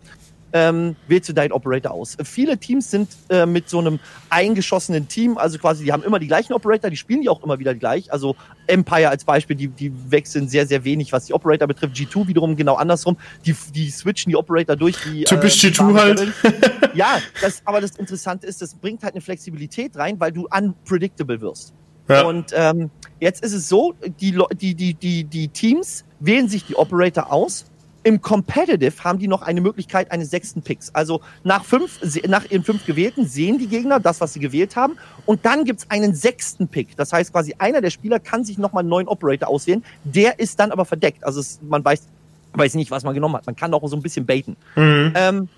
[0.54, 2.16] ähm, wählst du deinen Operator aus.
[2.24, 6.28] Viele Teams sind äh, mit so einem eingeschossenen Team, also quasi, die haben immer die
[6.28, 8.13] gleichen Operator, die spielen die auch immer wieder gleich.
[8.13, 8.36] Also
[8.68, 11.96] Empire als Beispiel, die, die wechseln sehr, sehr wenig, was die Operator betrifft.
[11.96, 13.18] G2 wiederum genau andersrum.
[13.46, 14.96] Die, die switchen die Operator durch.
[15.04, 16.34] Die, Typisch äh, G2 halt.
[16.94, 21.42] ja, das, aber das Interessante ist, das bringt halt eine Flexibilität rein, weil du unpredictable
[21.42, 21.74] wirst.
[22.10, 22.24] Ja.
[22.24, 26.76] Und ähm, jetzt ist es so, die, die, die, die, die Teams wählen sich die
[26.76, 27.66] Operator aus
[28.04, 30.94] im Competitive haben die noch eine Möglichkeit eines sechsten Picks.
[30.94, 34.98] Also nach fünf, nach ihren fünf gewählten sehen die Gegner das, was sie gewählt haben.
[35.26, 36.96] Und dann gibt's einen sechsten Pick.
[36.98, 39.84] Das heißt quasi, einer der Spieler kann sich nochmal einen neuen Operator auswählen.
[40.04, 41.24] Der ist dann aber verdeckt.
[41.24, 42.08] Also es, man weiß,
[42.54, 43.46] weiß nicht, was man genommen hat.
[43.46, 44.56] Man kann auch so ein bisschen baiten.
[44.76, 45.13] Mhm.
[45.16, 45.50] Ähm,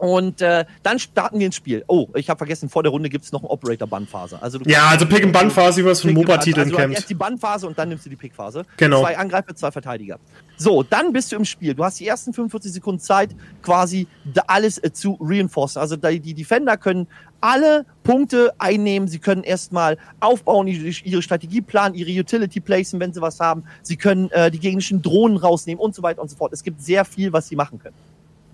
[0.00, 1.84] und äh, dann starten wir ins Spiel.
[1.86, 4.40] Oh, ich habe vergessen, vor der Runde gibt es noch eine Operator-Bannphase.
[4.40, 6.94] Also ja, also Pick-and-Bun-Phase, wie man es von MOBA-Titeln also kennt.
[6.94, 8.64] Erst die Bannphase und dann nimmst du die Pick-Phase.
[8.78, 9.02] Genau.
[9.02, 10.18] Zwei Angreifer, zwei Verteidiger.
[10.56, 11.74] So, dann bist du im Spiel.
[11.74, 14.06] Du hast die ersten 45 Sekunden Zeit, quasi
[14.46, 15.82] alles äh, zu reinforcen.
[15.82, 17.06] Also die, die Defender können
[17.42, 19.06] alle Punkte einnehmen.
[19.06, 23.64] Sie können erstmal aufbauen, ihre Strategie planen, ihre Utility placen, wenn sie was haben.
[23.82, 26.54] Sie können äh, die gegnerischen Drohnen rausnehmen und so weiter und so fort.
[26.54, 27.96] Es gibt sehr viel, was sie machen können.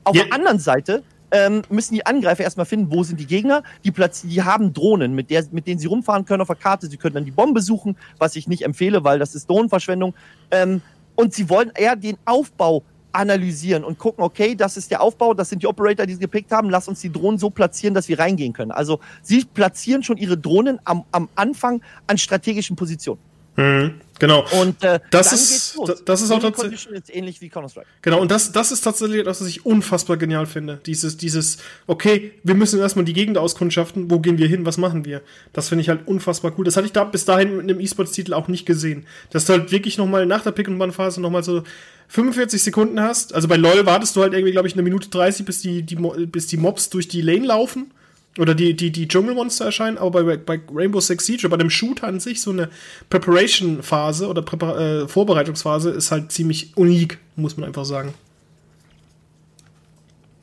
[0.06, 0.24] Auf ja.
[0.24, 3.62] der anderen Seite ähm, müssen die Angreifer erstmal finden, wo sind die Gegner.
[3.84, 6.86] Die, Platz die haben Drohnen, mit, der, mit denen sie rumfahren können auf der Karte.
[6.86, 10.14] Sie können dann die Bombe suchen, was ich nicht empfehle, weil das ist Drohnenverschwendung.
[10.50, 10.82] Ähm,
[11.14, 15.48] und sie wollen eher den Aufbau analysieren und gucken, okay, das ist der Aufbau, das
[15.48, 18.18] sind die Operator, die sie gepickt haben, lass uns die Drohnen so platzieren, dass wir
[18.18, 18.70] reingehen können.
[18.70, 23.18] Also sie platzieren schon ihre Drohnen am, am Anfang an strategischen Positionen.
[23.56, 24.44] Mhm, genau.
[24.60, 27.86] Und äh, das ist das, das ist auch tatsächlich ist ähnlich wie Counter Strike.
[28.02, 28.20] Genau.
[28.20, 30.78] Und das das ist tatsächlich das, was ich unfassbar genial finde.
[30.84, 34.10] Dieses dieses okay, wir müssen erstmal die Gegend auskundschaften.
[34.10, 34.66] Wo gehen wir hin?
[34.66, 35.22] Was machen wir?
[35.52, 36.64] Das finde ich halt unfassbar cool.
[36.64, 39.06] Das hatte ich da bis dahin mit einem E-Sports-Titel auch nicht gesehen.
[39.30, 41.62] Dass du halt wirklich noch mal nach der Pick and Ban Phase noch mal so
[42.08, 43.34] 45 Sekunden hast.
[43.34, 45.96] Also bei LoL wartest du halt irgendwie glaube ich eine Minute 30, bis die, die
[45.96, 47.90] bis die Mobs durch die Lane laufen
[48.38, 52.06] oder die, die, die Dschungelmonster erscheinen, aber bei, bei Rainbow Six Siege, bei dem Shooter
[52.06, 52.68] an sich, so eine
[53.08, 58.14] Preparation-Phase oder Präpar äh, Vorbereitungsphase ist halt ziemlich unik, muss man einfach sagen.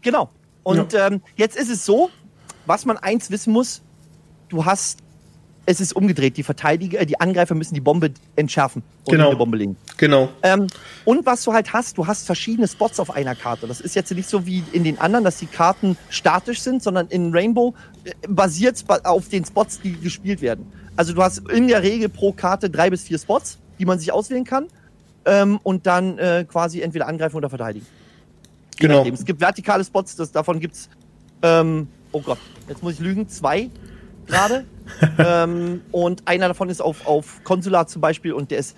[0.02, 0.30] Genau.
[0.64, 1.08] Und ja.
[1.08, 2.10] ähm, jetzt ist es so,
[2.66, 3.82] was man eins wissen muss,
[4.50, 5.03] du hast
[5.66, 6.38] es ist umgedreht.
[6.38, 9.28] Die Verteidiger, äh, die Angreifer müssen die Bombe entschärfen und genau.
[9.28, 9.78] eine Bombe legen.
[9.98, 10.30] Genau.
[10.42, 10.68] Ähm,
[11.06, 13.68] und was du halt hast, du hast verschiedene Spots auf einer Karte.
[13.68, 17.08] Das ist jetzt nicht so wie in den anderen, dass die Karten statisch sind, sondern
[17.08, 17.74] in Rainbow
[18.04, 20.72] äh, basiert es auf den Spots, die gespielt werden.
[20.96, 24.12] Also du hast in der Regel pro Karte drei bis vier Spots, die man sich
[24.12, 24.68] auswählen kann
[25.26, 27.86] ähm, und dann äh, quasi entweder angreifen oder verteidigen.
[28.78, 29.06] Genau.
[29.06, 30.90] Es gibt vertikale Spots, das, davon gibt's
[31.42, 33.70] ähm, oh Gott, jetzt muss ich lügen, zwei
[34.28, 34.66] gerade.
[35.18, 38.78] ähm, und einer davon ist auf, auf Konsulat zum Beispiel und der ist.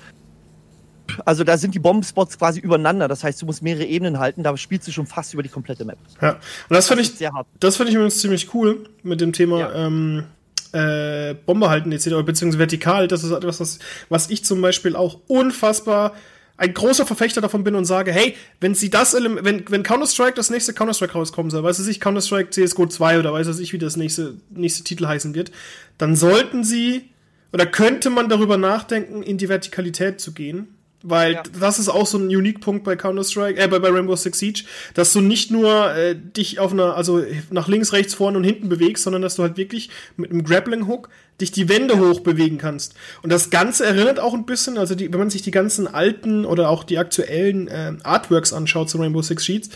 [1.24, 3.08] Also da sind die Bombenspots quasi übereinander.
[3.08, 4.42] Das heißt, du musst mehrere Ebenen halten.
[4.42, 6.00] Da spielst du schon fast über die komplette Map.
[6.20, 6.40] Ja, und
[6.70, 7.48] das, das finde ich, sehr hart.
[7.60, 9.86] das finde ich übrigens ziemlich cool mit dem Thema ja.
[9.86, 10.24] ähm,
[10.72, 12.24] äh, Bombe halten etc.
[12.26, 13.08] beziehungsweise vertikal.
[13.08, 16.14] Das ist etwas, was, was ich zum Beispiel auch unfassbar
[16.58, 20.50] ein großer Verfechter davon bin und sage, hey, wenn sie das wenn, wenn Counter-Strike das
[20.50, 23.78] nächste Counter-Strike rauskommen soll, weiß es nicht, Counter-Strike CSGO 2 oder weiß es nicht, wie
[23.78, 25.52] das nächste, nächste Titel heißen wird,
[25.98, 27.10] dann sollten sie
[27.52, 30.75] oder könnte man darüber nachdenken, in die Vertikalität zu gehen
[31.08, 31.44] weil ja.
[31.60, 34.64] das ist auch so ein Unique-Punkt bei Counter-Strike, äh, bei, bei Rainbow Six Siege,
[34.94, 38.70] dass du nicht nur äh, dich auf einer, also nach links, rechts, vorne und hinten
[38.70, 41.10] bewegst, sondern dass du halt wirklich mit einem Grappling-Hook
[41.42, 42.00] dich die Wände ja.
[42.00, 42.96] hoch bewegen kannst.
[43.22, 46.46] Und das Ganze erinnert auch ein bisschen, also die, wenn man sich die ganzen alten
[46.46, 49.68] oder auch die aktuellen äh, Artworks anschaut zu Rainbow Six Siege,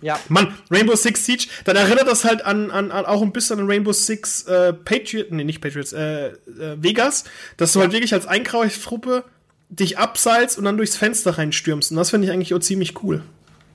[0.00, 0.18] ja.
[0.28, 3.66] Mann, Rainbow Six Siege, dann erinnert das halt an, an, an auch ein bisschen an
[3.66, 6.32] Rainbow Six äh, Patriot, nee, nicht Patriots, äh, äh,
[6.78, 7.24] Vegas,
[7.58, 7.84] dass du ja.
[7.84, 9.24] halt wirklich als Einkauftruppe
[9.78, 11.90] dich abseilst und dann durchs Fenster reinstürmst.
[11.90, 13.22] Und das finde ich eigentlich auch ziemlich cool.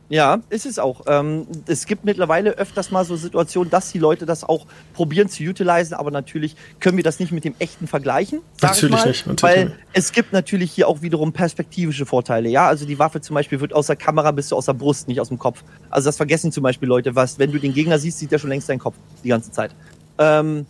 [0.10, 1.02] Ja, ist es auch.
[1.06, 5.44] Ähm, es gibt mittlerweile öfters mal so Situationen, dass die Leute das auch probieren zu
[5.44, 8.42] utilisen, aber natürlich können wir das nicht mit dem echten vergleichen.
[8.60, 9.28] natürlich mal, nicht.
[9.28, 9.78] Natürlich weil nicht.
[9.94, 12.50] es gibt natürlich hier auch wiederum perspektivische Vorteile.
[12.50, 15.22] Ja, also die Waffe zum Beispiel wird aus der Kamera bis aus der Brust, nicht
[15.22, 15.64] aus dem Kopf.
[15.92, 18.50] Also das vergessen zum Beispiel Leute, was, wenn du den Gegner siehst, sieht er schon
[18.50, 19.76] längst deinen Kopf die ganze Zeit.
[20.18, 20.66] Ähm,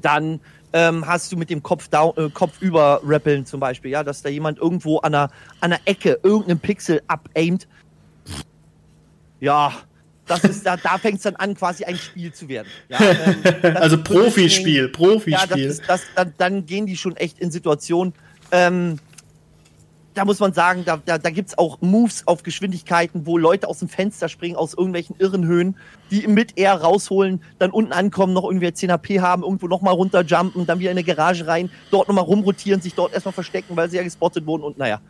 [0.00, 0.40] dann
[0.76, 4.20] ähm, hast du mit dem Kopf, down, äh, Kopf über rappeln zum Beispiel, ja, dass
[4.20, 7.66] da jemand irgendwo an einer, an einer Ecke irgendeinen Pixel abaimt.
[9.40, 9.72] Ja,
[10.26, 12.68] das ist, da, da fängt es dann an, quasi ein Spiel zu werden.
[12.90, 12.98] Ja,
[13.62, 15.32] ähm, also Profispiel, Profispiel.
[15.32, 18.12] Ja, das ist, das, dann, dann, gehen die schon echt in Situationen,
[18.50, 18.98] ähm,
[20.16, 23.68] da muss man sagen, da, da, da gibt es auch Moves auf Geschwindigkeiten, wo Leute
[23.68, 25.76] aus dem Fenster springen, aus irgendwelchen irren Höhen,
[26.10, 30.64] die mit Air rausholen, dann unten ankommen, noch irgendwie 10 HP haben, irgendwo nochmal runterjumpen,
[30.64, 33.98] dann wieder in eine Garage rein, dort nochmal rumrotieren, sich dort erstmal verstecken, weil sie
[33.98, 35.00] ja gespottet wurden und naja.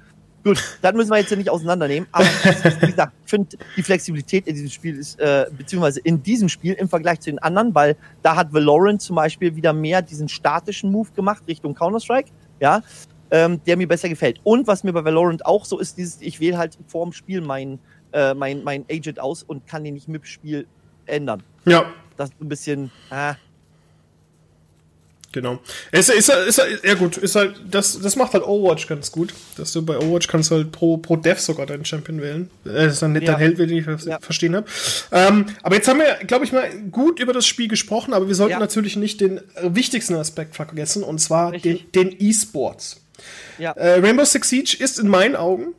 [0.42, 2.08] Gut, das müssen wir jetzt ja nicht auseinandernehmen.
[2.10, 2.24] Aber
[2.80, 6.74] wie gesagt, ich finde, die Flexibilität in diesem Spiel ist, äh, beziehungsweise in diesem Spiel
[6.74, 10.90] im Vergleich zu den anderen, weil da hat Valorant zum Beispiel wieder mehr diesen statischen
[10.90, 12.30] Move gemacht Richtung Counter-Strike.
[12.60, 12.82] Ja,
[13.30, 14.40] ähm, der mir besser gefällt.
[14.44, 17.40] Und was mir bei Valorant auch so ist, dieses, ich wähle halt vor dem Spiel
[17.40, 17.78] mein,
[18.12, 20.66] äh, mein, mein Agent aus und kann den nicht mit dem Spiel
[21.06, 21.42] ändern.
[21.64, 21.86] Ja.
[22.16, 23.34] Das ist ein bisschen, äh,
[25.36, 25.58] Genau.
[25.92, 29.34] Ist, ist, ist, ist, ja gut, ist halt, das, das macht halt Overwatch ganz gut.
[29.58, 32.48] Dass du bei Overwatch kannst du halt pro, pro Dev sogar deinen Champion wählen.
[32.64, 33.32] Das ist dann nicht ja.
[33.32, 34.18] dein Held, wenn ich das ja.
[34.18, 34.66] verstehen habe.
[35.12, 38.34] Ähm, aber jetzt haben wir, glaube ich, mal gut über das Spiel gesprochen, aber wir
[38.34, 38.58] sollten ja.
[38.58, 41.92] natürlich nicht den wichtigsten Aspekt vergessen, und zwar Richtig.
[41.92, 43.02] den E-Sports.
[43.58, 43.72] Ja.
[43.72, 45.74] Äh, Rainbow Six Siege ist in meinen Augen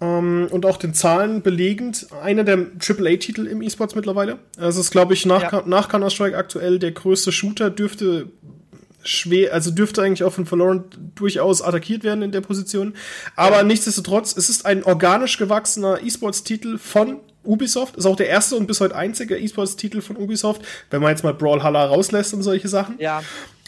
[0.00, 4.38] ähm, und auch den Zahlen belegend einer der AAA-Titel im E-Sports mittlerweile.
[4.58, 5.62] Also ist, glaube ich, nach, ja.
[5.66, 8.28] nach Counter-Strike aktuell der größte Shooter, dürfte
[9.04, 12.94] schwer, also dürfte eigentlich auch von Valorant durchaus attackiert werden in der Position.
[13.36, 13.62] Aber ja.
[13.62, 17.96] nichtsdestotrotz, es ist ein organisch gewachsener E-Sports-Titel von Ubisoft.
[17.96, 21.34] Ist auch der erste und bis heute einzige E-Sports-Titel von Ubisoft, wenn man jetzt mal
[21.34, 22.96] Brawlhalla rauslässt und solche Sachen.
[22.98, 23.22] Ja.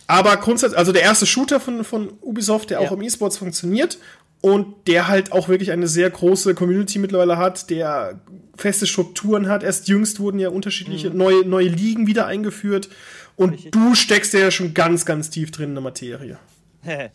[0.07, 2.87] Aber grundsätzlich, also der erste Shooter von, von Ubisoft, der ja.
[2.87, 3.99] auch im E-Sports funktioniert
[4.41, 8.21] und der halt auch wirklich eine sehr große Community mittlerweile hat, der
[8.57, 9.63] feste Strukturen hat.
[9.63, 11.17] Erst jüngst wurden ja unterschiedliche mhm.
[11.17, 12.91] neue, neue Ligen wieder eingeführt
[13.37, 13.73] und Richtig.
[13.73, 16.39] du steckst ja schon ganz, ganz tief drin in der Materie.
[16.85, 17.11] ein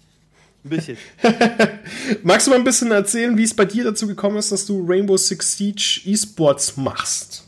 [0.63, 0.97] bisschen.
[2.23, 4.85] Magst du mal ein bisschen erzählen, wie es bei dir dazu gekommen ist, dass du
[4.87, 7.45] Rainbow Six Siege E-Sports machst?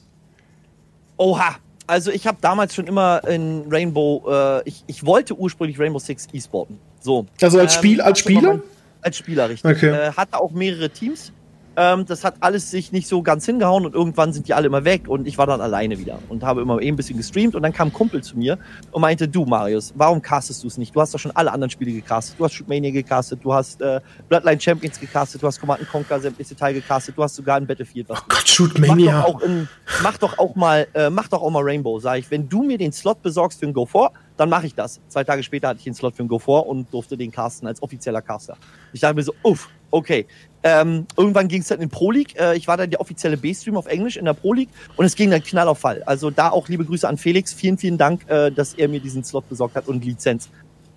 [1.17, 1.57] Oha,
[1.91, 6.27] also ich habe damals schon immer in Rainbow, äh, ich, ich wollte ursprünglich Rainbow Six
[6.31, 6.79] e-sporten.
[7.01, 7.25] So.
[7.41, 8.59] Also als Spiel, ähm, als Spieler?
[9.01, 9.69] als Spieler, richtig.
[9.69, 9.89] Okay.
[9.89, 11.33] Äh, hatte auch mehrere Teams.
[11.77, 14.83] Ähm, das hat alles sich nicht so ganz hingehauen und irgendwann sind die alle immer
[14.83, 17.63] weg und ich war dann alleine wieder und habe immer eben ein bisschen gestreamt und
[17.63, 18.57] dann kam ein Kumpel zu mir
[18.91, 20.93] und meinte, du Marius, warum castest du es nicht?
[20.93, 22.35] Du hast doch schon alle anderen Spiele gecastet.
[22.37, 26.55] Du hast Shootmania gecastet, du hast äh, Bloodline Champions gecastet, du hast Command Conquer sämtliche
[26.57, 28.19] Teil gecastet, du hast sogar ein Battlefield was.
[28.19, 29.13] Oh Gott, Shootmania.
[29.13, 29.69] Mach doch auch, in,
[30.03, 32.29] mach doch auch mal, äh, mach doch auch mal Rainbow, sag ich.
[32.29, 34.99] Wenn du mir den Slot besorgst für ein Go 4, dann mache ich das.
[35.07, 37.67] Zwei Tage später hatte ich den Slot für ein Go 4 und durfte den casten
[37.67, 38.57] als offizieller Caster.
[38.91, 40.25] Ich dachte mir so, uff, okay.
[40.63, 42.39] Ähm, irgendwann ging es dann in Pro League.
[42.39, 45.15] Äh, ich war dann der offizielle B-Stream auf Englisch in der Pro League und es
[45.15, 46.03] ging dann knall auf Fall.
[46.03, 47.53] Also da auch liebe Grüße an Felix.
[47.53, 50.49] Vielen, vielen Dank, äh, dass er mir diesen Slot besorgt hat und Lizenz.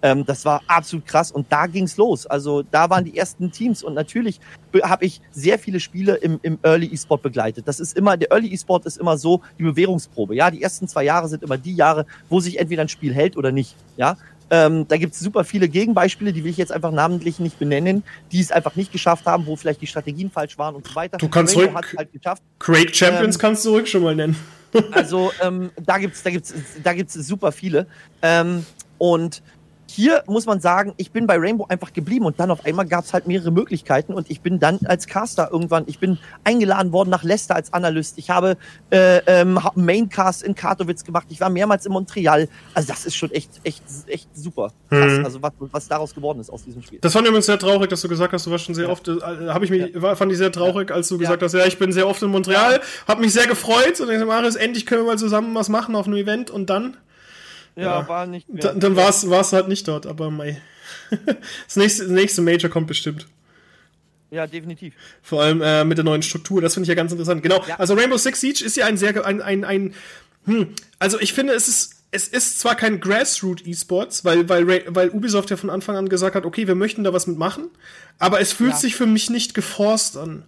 [0.05, 2.27] Ähm, das war absolut krass und da ging's los.
[2.27, 4.39] Also da waren die ersten Teams und natürlich
[4.83, 7.67] habe ich sehr viele Spiele im, im Early E-Sport begleitet.
[7.67, 10.37] Das ist immer, der Early E-Sport ist immer so die Bewährungsprobe.
[10.37, 13.39] Ja, die ersten zwei Jahre sind immer die Jahre, wo sich entweder ein Spiel hält
[13.39, 13.77] oder nicht.
[13.97, 14.19] Ja,
[14.55, 18.05] ähm, da gibt es super viele Gegenbeispiele, die will ich jetzt einfach namentlich nicht benennen,
[18.31, 21.19] die es einfach nicht geschafft haben, wo vielleicht die Strategien falsch waren und so weiter.
[21.19, 22.43] Du kannst ruhig halt geschafft.
[22.61, 24.37] Great Champions ähm, kannst du ruhig schon mal nennen.
[24.93, 27.88] also ähm, da gibt's, da gibt's, da gibt's super viele.
[28.23, 28.64] Ähm,
[28.99, 29.43] und
[29.87, 33.05] hier muss man sagen, ich bin bei Rainbow einfach geblieben und dann auf einmal gab
[33.05, 37.11] es halt mehrere Möglichkeiten und ich bin dann als Caster irgendwann, ich bin eingeladen worden
[37.11, 38.18] nach Leicester als Analyst.
[38.18, 38.57] Ich habe
[38.90, 41.27] äh, ähm, Maincast in Katowice gemacht.
[41.31, 42.49] Ich war mehrmals in Montreal.
[42.73, 44.73] Also das ist schon echt, echt, echt super.
[44.88, 45.25] Krass, mhm.
[45.25, 46.99] Also was, was daraus geworden ist aus diesem Spiel.
[47.01, 48.92] Das fand ich übrigens sehr traurig, dass du gesagt hast, du warst schon sehr ja.
[48.92, 50.16] oft, äh, habe ich mich, ja.
[50.16, 51.20] fand ich sehr traurig, als du ja.
[51.20, 54.14] gesagt hast, ja, ich bin sehr oft in Montreal, habe mich sehr gefreut und ich
[54.14, 56.97] dachte, Marius, endlich können wir mal zusammen was machen auf einem Event und dann
[57.77, 58.63] ja, war nicht mehr.
[58.63, 60.61] Dann, dann war es halt nicht dort, aber mei.
[61.67, 63.27] das, nächste, das nächste Major kommt bestimmt.
[64.31, 64.95] Ja, definitiv.
[65.23, 67.43] Vor allem äh, mit der neuen Struktur, das finde ich ja ganz interessant.
[67.43, 67.77] Genau, ja.
[67.79, 69.95] also Rainbow Six Siege ist ja ein sehr, ein, ein, ein
[70.47, 75.11] hm, also ich finde, es ist, es ist zwar kein Grassroot E-Sports, weil, weil, weil
[75.11, 77.71] Ubisoft ja von Anfang an gesagt hat, okay, wir möchten da was mitmachen,
[78.19, 78.77] aber es fühlt ja.
[78.77, 80.45] sich für mich nicht geforst an.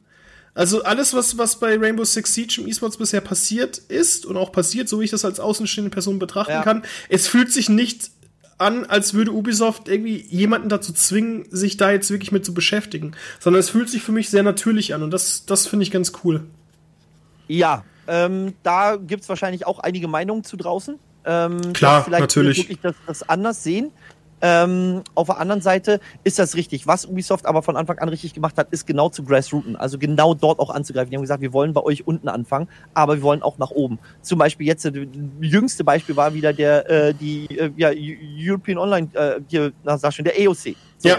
[0.57, 4.53] Also alles, was, was bei Rainbow Six Siege im E-Sports bisher passiert ist und auch
[4.53, 6.62] passiert, so wie ich das als außenstehende Person betrachten ja.
[6.62, 8.11] kann, es fühlt sich nicht
[8.57, 13.12] an, als würde Ubisoft irgendwie jemanden dazu zwingen, sich da jetzt wirklich mit zu beschäftigen,
[13.38, 16.12] sondern es fühlt sich für mich sehr natürlich an und das, das finde ich ganz
[16.25, 16.42] cool.
[17.49, 20.99] Ja, ähm, da gibt's wahrscheinlich auch einige Meinungen zu draußen.
[21.27, 22.59] Ähm, Klar, vielleicht natürlich.
[22.59, 23.90] Wirklich das, das anders sehen.
[24.42, 26.87] Ähm, auf der anderen Seite ist das richtig.
[26.87, 30.35] Was Ubisoft aber von Anfang an richtig gemacht hat, ist genau zu Grassrooten, also genau
[30.35, 31.11] dort auch anzugreifen.
[31.11, 33.99] Die haben gesagt, wir wollen bei euch unten anfangen, aber wir wollen auch nach oben.
[34.20, 35.07] Zum Beispiel jetzt, das äh,
[35.40, 40.12] jüngste Beispiel war wieder der, äh, die, äh, ja, European Online, äh, hier, na, sag
[40.12, 40.77] schon, der EOC.
[40.99, 41.18] So, ja.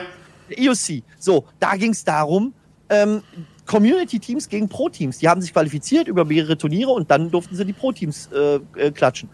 [0.50, 1.04] Der EOC.
[1.18, 2.54] So, da ging es darum,
[2.90, 3.24] ähm,
[3.66, 5.18] Community-Teams gegen Pro-Teams.
[5.18, 8.92] Die haben sich qualifiziert über mehrere Turniere und dann durften sie die Pro-Teams äh, äh,
[8.92, 9.30] klatschen.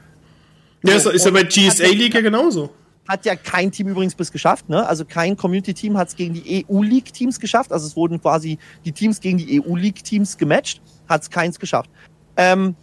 [0.85, 2.69] Ja, ist, ist ja bei GSA League genauso.
[3.07, 4.87] Hat ja kein Team übrigens bis geschafft, ne?
[4.87, 7.73] Also kein Community-Team hat es gegen die EU-League-Teams geschafft.
[7.73, 11.89] Also es wurden quasi die Teams gegen die EU-League-Teams gematcht, hat es keins geschafft.
[12.37, 12.75] Ähm,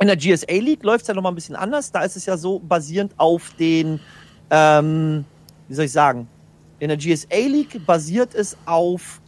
[0.00, 1.92] in der GSA League läuft es ja nochmal ein bisschen anders.
[1.92, 4.00] Da ist es ja so basierend auf den,
[4.50, 5.24] ähm,
[5.68, 6.26] wie soll ich sagen,
[6.78, 9.20] in der GSA League basiert es auf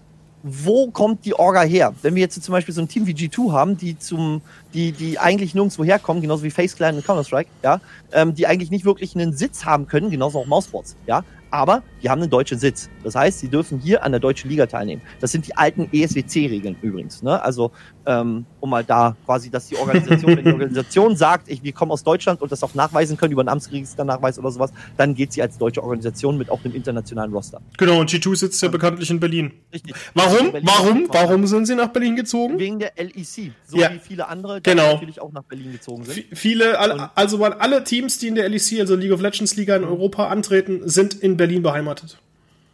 [0.49, 1.93] wo kommt die Orga her?
[2.03, 4.43] Wenn wir jetzt zum Beispiel so ein Team wie G2 haben, die zum,
[4.75, 7.81] die, die eigentlich nirgendwo herkommen, genauso wie Face Clan und Counter-Strike, ja,
[8.13, 12.11] ähm, die eigentlich nicht wirklich einen Sitz haben können, genauso auch Mousebots, ja, aber die
[12.11, 12.89] haben einen deutschen Sitz.
[13.03, 15.03] Das heißt, sie dürfen hier an der deutschen Liga teilnehmen.
[15.21, 17.23] Das sind die alten ESWC-Regeln übrigens.
[17.23, 17.43] Ne?
[17.43, 17.73] Also
[18.07, 21.91] ähm, um mal da quasi, dass die Organisation, wenn die Organisation sagt, ich, wir kommen
[21.93, 25.43] aus Deutschland und das auch nachweisen können über einen Amtsregisternachweis oder sowas, dann geht sie
[25.43, 27.61] als deutsche Organisation mit auch einem internationalen Roster.
[27.79, 29.53] Genau, und G2 sitzt ja bekanntlich in Berlin.
[29.73, 29.95] Richtig.
[30.15, 30.53] Warum?
[30.53, 31.09] Berlin warum?
[31.11, 32.59] Warum sind sie nach Berlin gezogen?
[32.59, 33.53] Wegen der LEC.
[33.67, 33.93] So ja.
[33.93, 34.95] wie viele andere, die genau.
[34.95, 36.17] natürlich auch nach Berlin gezogen sind.
[36.17, 36.79] V viele,
[37.17, 39.89] also alle Teams, die in der LEC, also League of Legends Liga in mhm.
[39.89, 42.19] Europa antreten, sind in Berlin beheimatet.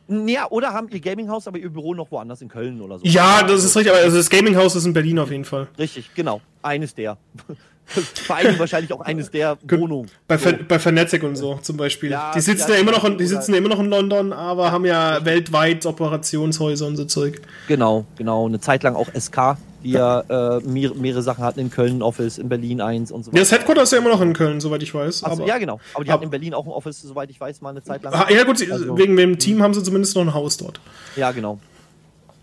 [0.09, 3.05] Ja, oder haben ihr Gaminghaus, aber ihr Büro noch woanders in Köln oder so.
[3.07, 5.69] Ja, das ist richtig, aber also das Gaminghaus ist in Berlin auf jeden Fall.
[5.79, 6.41] Richtig, genau.
[6.63, 7.17] Eines der.
[7.87, 10.11] Vor allem wahrscheinlich auch eines der Wohnungen.
[10.27, 10.51] Bei, so.
[10.67, 12.11] bei Fnatic und so zum Beispiel.
[12.11, 14.73] Ja, die sitzen ja immer noch in, die sitzen ja immer noch in London, aber
[14.73, 17.43] haben ja weltweit Operationshäuser und so Zeug.
[17.69, 18.47] Genau, genau.
[18.47, 22.03] Eine Zeit lang auch SK, die ja äh, mehrere, mehrere Sachen hatten in Köln ein
[22.03, 23.39] Office, in Berlin eins und so weiter.
[23.39, 25.25] Ja, das Headquarter ist ja immer noch in Köln, soweit ich weiß.
[25.25, 25.81] Also, ja, genau.
[25.95, 28.03] Aber die ab, hatten in Berlin auch ein Office, soweit ich weiß, mal eine Zeit
[28.03, 28.13] lang.
[28.15, 30.81] Ah, ja, gut, also, wegen dem Team haben sie zumindest noch ein Haus dort.
[31.17, 31.59] Ja, genau.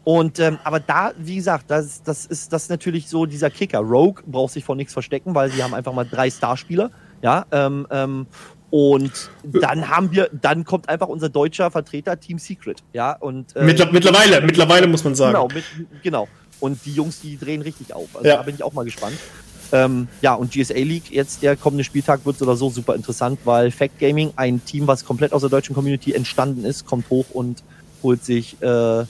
[0.03, 3.79] Und ähm, aber da, wie gesagt, das, das ist das ist natürlich so dieser Kicker.
[3.79, 6.89] Rogue braucht sich vor nichts verstecken, weil sie haben einfach mal drei Starspieler.
[7.21, 8.25] Ja, ähm, ähm,
[8.71, 12.83] und dann haben wir, dann kommt einfach unser deutscher Vertreter Team Secret.
[12.93, 15.33] Ja, und äh, Mittler mittlerweile, mittlerweile muss man sagen.
[15.33, 15.63] Genau, mit,
[16.03, 16.27] genau.
[16.59, 18.09] Und die Jungs, die drehen richtig auf.
[18.13, 18.37] Also ja.
[18.37, 19.17] da bin ich auch mal gespannt.
[19.71, 23.39] Ähm, ja, und GSA League, jetzt der kommende Spieltag wird so oder so super interessant,
[23.45, 27.25] weil Fact Gaming, ein Team, was komplett aus der deutschen Community entstanden ist, kommt hoch
[27.31, 27.63] und
[28.01, 29.07] holt sich äh, äh,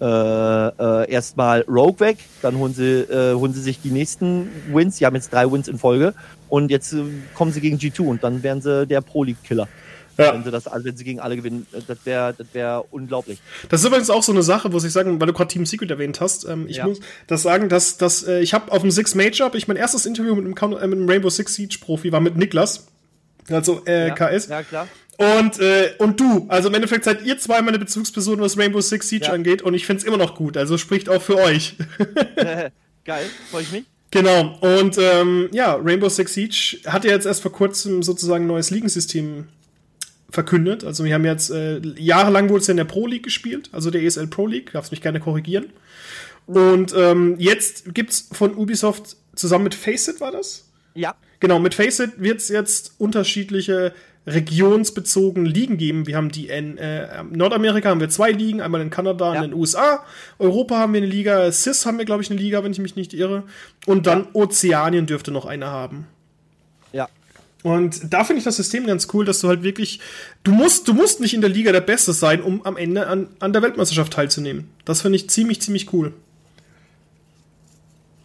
[0.00, 4.98] äh, erstmal Rogue weg, dann holen sie, äh, holen sie sich die nächsten Wins.
[4.98, 6.12] Sie haben jetzt drei Wins in Folge
[6.50, 7.02] und jetzt äh,
[7.34, 9.68] kommen sie gegen G2 und dann werden sie der Pro League Killer.
[10.18, 10.32] Ja.
[10.32, 13.40] Wenn sie das, also wenn sie gegen alle gewinnen, äh, das wäre das wär unglaublich.
[13.68, 15.90] Das ist übrigens auch so eine Sache, wo ich sagen, weil du gerade Team Secret
[15.90, 16.86] erwähnt hast, ähm, ich ja.
[16.86, 19.76] muss das sagen, dass, dass äh, ich habe auf dem Six Major, habe ich mein
[19.76, 22.86] erstes Interview mit einem, äh, mit einem Rainbow Six Siege Profi war mit Niklas,
[23.50, 24.14] also äh, ja.
[24.14, 24.48] KS.
[24.48, 24.88] Ja, klar.
[25.18, 29.08] Und, äh, und du, also im Endeffekt seid ihr zwei meine Bezugspersonen, was Rainbow Six
[29.08, 29.32] Siege ja.
[29.32, 31.76] angeht, und ich find's immer noch gut, also spricht auch für euch.
[33.04, 33.84] Geil, freue ich mich.
[34.10, 38.48] Genau, und ähm, ja, Rainbow Six Siege hat ja jetzt erst vor kurzem sozusagen ein
[38.48, 39.48] neues Ligensystem
[40.30, 40.84] verkündet.
[40.84, 44.02] Also wir haben jetzt äh, jahrelang wurde es in der Pro League gespielt, also der
[44.02, 45.66] ESL Pro League, darfst mich gerne korrigieren.
[46.46, 50.68] Und ähm, jetzt gibt's von Ubisoft zusammen mit Faceit war das?
[50.94, 51.14] Ja.
[51.40, 53.92] Genau, mit Faceit wird's jetzt unterschiedliche
[54.26, 56.06] regionsbezogene Ligen geben.
[56.06, 59.38] Wir haben die in äh, Nordamerika haben wir zwei Ligen, einmal in Kanada ja.
[59.38, 60.04] und in den USA.
[60.38, 62.96] Europa haben wir eine Liga, CIS haben wir, glaube ich, eine Liga, wenn ich mich
[62.96, 63.44] nicht irre.
[63.86, 64.26] Und dann.
[64.32, 66.06] Ozeanien dürfte noch eine haben.
[67.66, 69.98] Und da finde ich das System ganz cool, dass du halt wirklich,
[70.44, 73.26] du musst, du musst nicht in der Liga der Beste sein, um am Ende an,
[73.40, 74.70] an der Weltmeisterschaft teilzunehmen.
[74.84, 76.14] Das finde ich ziemlich, ziemlich cool.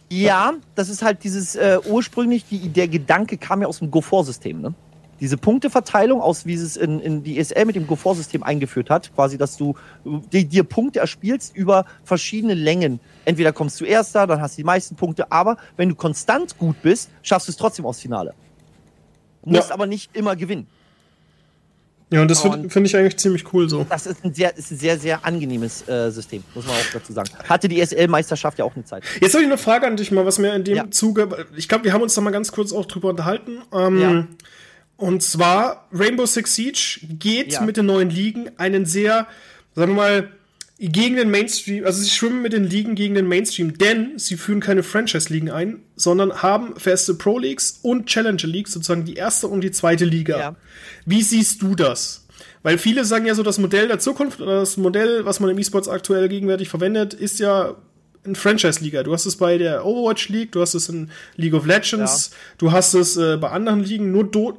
[0.08, 4.60] Ja, das ist halt dieses äh, ursprünglich, die, der Gedanke kam ja aus dem Go-For-System,
[4.60, 4.74] ne?
[5.18, 9.38] diese Punkteverteilung aus, wie es in, in die ESL mit dem Go-For-System eingeführt hat, quasi,
[9.38, 9.74] dass du
[10.04, 13.00] die, dir Punkte erspielst über verschiedene Längen.
[13.24, 16.80] Entweder kommst du erster, dann hast du die meisten Punkte, aber wenn du konstant gut
[16.80, 18.34] bist, schaffst du es trotzdem aufs Finale.
[19.44, 19.74] Musst ja.
[19.74, 20.66] aber nicht immer gewinnen.
[22.12, 23.86] Ja, und das finde find ich eigentlich ziemlich cool so.
[23.88, 27.10] Das ist ein sehr, ist ein sehr, sehr angenehmes äh, System, muss man auch dazu
[27.14, 27.30] sagen.
[27.48, 29.02] Hatte die SL-Meisterschaft ja auch eine Zeit.
[29.20, 30.90] Jetzt habe ich eine Frage an dich mal, was mir in dem ja.
[30.90, 33.62] Zuge, ich glaube, wir haben uns da mal ganz kurz auch drüber unterhalten.
[33.72, 34.26] Ähm, ja.
[34.98, 37.62] Und zwar Rainbow Six Siege geht ja.
[37.62, 39.26] mit den neuen Ligen einen sehr,
[39.74, 40.28] sagen wir mal,
[40.88, 44.58] gegen den Mainstream, also sie schwimmen mit den Ligen gegen den Mainstream, denn sie führen
[44.58, 50.04] keine Franchise-Ligen ein, sondern haben feste Pro-Leagues und Challenger-Leagues, sozusagen die erste und die zweite
[50.04, 50.38] Liga.
[50.38, 50.56] Ja.
[51.06, 52.26] Wie siehst du das?
[52.64, 55.58] Weil viele sagen ja so, das Modell der Zukunft oder das Modell, was man im
[55.58, 57.76] E-Sports aktuell gegenwärtig verwendet, ist ja
[58.24, 59.04] in Franchise-Liga.
[59.04, 62.36] Du hast es bei der Overwatch League, du hast es in League of Legends, ja.
[62.58, 64.10] du hast es äh, bei anderen Ligen.
[64.10, 64.58] Nur, Do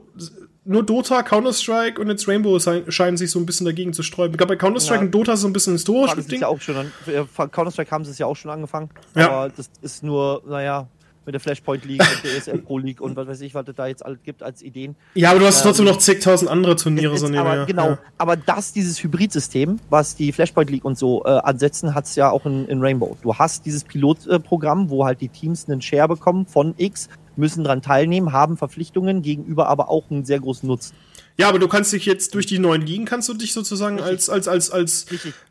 [0.65, 4.33] nur Dota, Counter-Strike und jetzt Rainbow scheinen sich so ein bisschen dagegen zu sträuben.
[4.33, 5.05] Ich glaube, bei Counter-Strike ja.
[5.05, 6.13] und Dota ist so ein bisschen historisch.
[6.29, 6.75] Ja auch schon,
[7.07, 8.89] äh, Counter-Strike haben sie es ja auch schon angefangen.
[9.15, 9.29] Ja.
[9.29, 10.87] Aber das ist nur, naja,
[11.25, 13.75] mit der Flashpoint League und der ESL Pro League und was weiß ich, was es
[13.75, 14.95] da jetzt alles gibt als Ideen.
[15.13, 17.51] Ja, aber du hast ähm, trotzdem noch zigtausend andere Turniere so nebenher.
[17.51, 17.99] Aber, genau, ja.
[18.17, 22.29] aber das, dieses Hybridsystem, was die Flashpoint League und so äh, ansetzen, hat es ja
[22.29, 23.17] auch in, in Rainbow.
[23.21, 27.81] Du hast dieses Pilotprogramm, wo halt die Teams einen Share bekommen von X, müssen dran
[27.81, 30.95] teilnehmen, haben Verpflichtungen, gegenüber aber auch einen sehr großen Nutzen.
[31.37, 34.11] Ja, aber du kannst dich jetzt durch die neuen Ligen kannst du dich sozusagen Richtig.
[34.11, 35.05] als als als als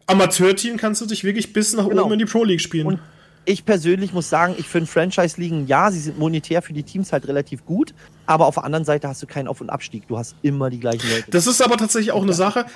[0.07, 2.05] Amateurteam kannst du dich wirklich bis nach genau.
[2.05, 2.87] oben in die Pro League spielen.
[2.87, 2.99] Und
[3.45, 7.27] ich persönlich muss sagen, ich finde Franchise-Ligen, ja, sie sind monetär für die Teams halt
[7.27, 7.95] relativ gut,
[8.27, 10.07] aber auf der anderen Seite hast du keinen Auf- und Abstieg.
[10.07, 11.31] Du hast immer die gleichen Leute.
[11.31, 12.67] Das ist aber tatsächlich auch eine Sache.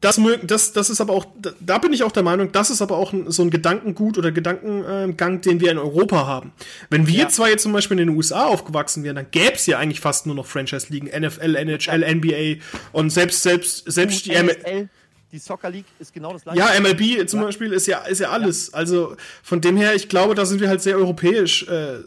[0.00, 1.26] Das, das, das ist aber auch,
[1.60, 5.40] da bin ich auch der Meinung, das ist aber auch so ein Gedankengut oder Gedankengang,
[5.42, 6.52] den wir in Europa haben.
[6.88, 7.28] Wenn wir ja.
[7.28, 10.26] zwar jetzt zum Beispiel in den USA aufgewachsen wären, dann gäbe es ja eigentlich fast
[10.26, 12.14] nur noch Franchise-Ligen, NFL, NHL.
[12.16, 14.88] NBA und selbst, selbst, selbst die ML
[15.36, 16.58] die Soccer League ist genau das gleiche.
[16.58, 17.42] Ja, MLB zum.
[17.42, 18.68] Beispiel ist ja, ist ja alles.
[18.68, 18.78] Ja.
[18.78, 21.98] Also von dem her, ich glaube, da sind wir halt sehr europäisch äh,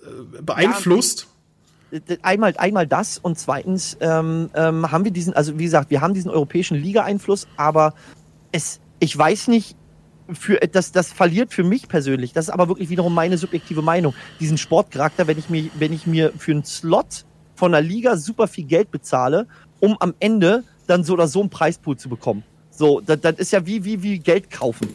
[0.42, 1.28] beeinflusst.
[1.92, 6.02] Ja, einmal, einmal das und zweitens ähm, ähm, haben wir diesen, also wie gesagt, wir
[6.02, 7.94] haben diesen europäischen Liga-Einfluss, aber
[8.52, 9.76] es, ich weiß nicht,
[10.32, 14.14] für, das, das verliert für mich persönlich, das ist aber wirklich wiederum meine subjektive Meinung,
[14.40, 18.48] diesen Sportcharakter, wenn ich mir, wenn ich mir für einen Slot von einer Liga super
[18.48, 19.48] viel Geld bezahle,
[19.80, 22.44] um am Ende dann so oder so einen Preispool zu bekommen.
[22.80, 24.88] So, das, das ist ja wie, wie, wie Geld kaufen.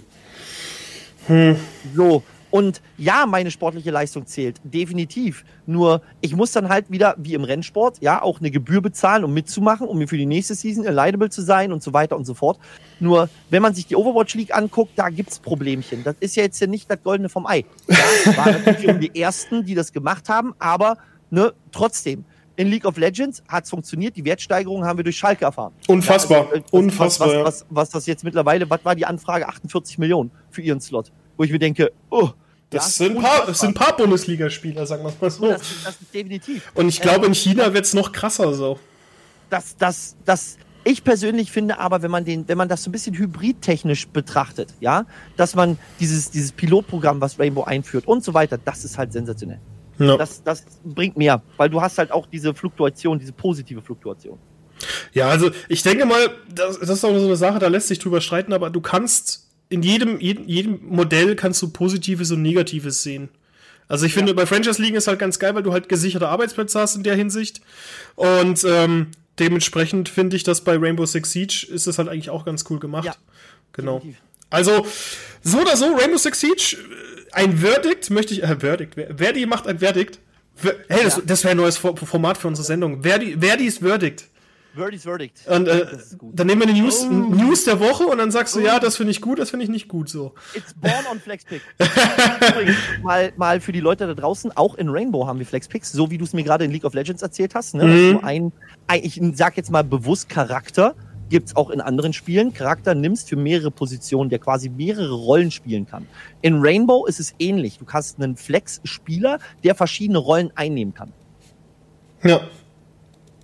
[1.26, 1.56] Hm.
[1.94, 5.44] So, und ja, meine sportliche Leistung zählt, definitiv.
[5.66, 9.34] Nur ich muss dann halt wieder, wie im Rennsport, ja, auch eine Gebühr bezahlen, um
[9.34, 12.32] mitzumachen, um mir für die nächste Season eligible zu sein und so weiter und so
[12.32, 12.58] fort.
[13.00, 16.04] Nur, wenn man sich die Overwatch League anguckt, da gibt's Problemchen.
[16.04, 17.66] Das ist ja jetzt ja nicht das Goldene vom Ei.
[17.86, 20.96] Ja, waren natürlich die ersten, die das gemacht haben, aber
[21.28, 22.24] ne, trotzdem
[22.56, 24.16] in League of Legends hat es funktioniert.
[24.16, 25.72] Die Wertsteigerung haben wir durch Schalke erfahren.
[25.88, 26.38] Unfassbar.
[26.38, 27.28] Ja, also, was, Unfassbar.
[27.28, 29.48] Was, was, was, was, das jetzt mittlerweile, was war die Anfrage?
[29.48, 31.12] 48 Millionen für ihren Slot.
[31.36, 32.30] Wo ich mir denke, oh.
[32.70, 35.46] Das, ja, sind, paar, das sind ein paar Bundesligaspieler, sagen wir mal so.
[35.46, 36.72] Das, das ist definitiv.
[36.74, 38.80] Und ich glaube, in China wird es noch krasser so.
[39.48, 42.92] Das, das, das, ich persönlich finde aber, wenn man den, wenn man das so ein
[42.92, 48.58] bisschen hybridtechnisch betrachtet, ja, dass man dieses, dieses Pilotprogramm, was Rainbow einführt und so weiter,
[48.58, 49.60] das ist halt sensationell.
[49.98, 50.16] Ja.
[50.16, 54.38] Das, das bringt mehr, weil du hast halt auch diese Fluktuation, diese positive Fluktuation.
[55.12, 57.98] Ja, also ich denke mal, das, das ist auch so eine Sache, da lässt sich
[57.98, 63.02] drüber streiten, aber du kannst in jedem, jedem, jedem Modell kannst du Positives und Negatives
[63.02, 63.28] sehen.
[63.88, 64.36] Also ich finde, ja.
[64.36, 67.14] bei Franchise League ist halt ganz geil, weil du halt gesicherte Arbeitsplätze hast in der
[67.14, 67.60] Hinsicht.
[68.14, 72.44] Und ähm, dementsprechend finde ich, dass bei Rainbow Six Siege ist es halt eigentlich auch
[72.44, 73.04] ganz cool gemacht.
[73.04, 73.14] Ja.
[73.72, 73.96] Genau.
[73.96, 74.22] Definitiv.
[74.50, 74.86] Also,
[75.42, 76.76] so oder so, Rainbow Six Siege,
[77.34, 80.20] ein Verdict möchte ich, äh, Verdict, Verdi macht ein Verdict.
[80.88, 81.22] Hey, das, ja.
[81.26, 83.02] das wäre ein neues Format für unsere Sendung.
[83.02, 84.28] Verdi, Verdis Verdict.
[84.74, 85.46] Verdi's Verdict.
[85.46, 85.86] Und äh,
[86.20, 87.10] dann nehmen wir die News, oh.
[87.10, 88.62] News der Woche und dann sagst du, oh.
[88.62, 90.34] ja, das finde ich gut, das finde ich nicht gut so.
[90.54, 91.62] It's born on Flexpick.
[93.02, 96.18] mal, mal für die Leute da draußen, auch in Rainbow haben wir Flexpicks, so wie
[96.18, 97.74] du es mir gerade in League of Legends erzählt hast.
[97.74, 97.84] Ne?
[97.84, 98.20] Mhm.
[98.24, 98.52] ein,
[98.88, 100.96] ein, ich sag jetzt mal bewusst Charakter,
[101.34, 102.54] gibt es auch in anderen Spielen.
[102.54, 106.06] Charakter nimmst für mehrere Positionen, der quasi mehrere Rollen spielen kann.
[106.42, 107.76] In Rainbow ist es ähnlich.
[107.76, 111.12] Du hast einen Flex-Spieler, der verschiedene Rollen einnehmen kann.
[112.22, 112.40] Ja.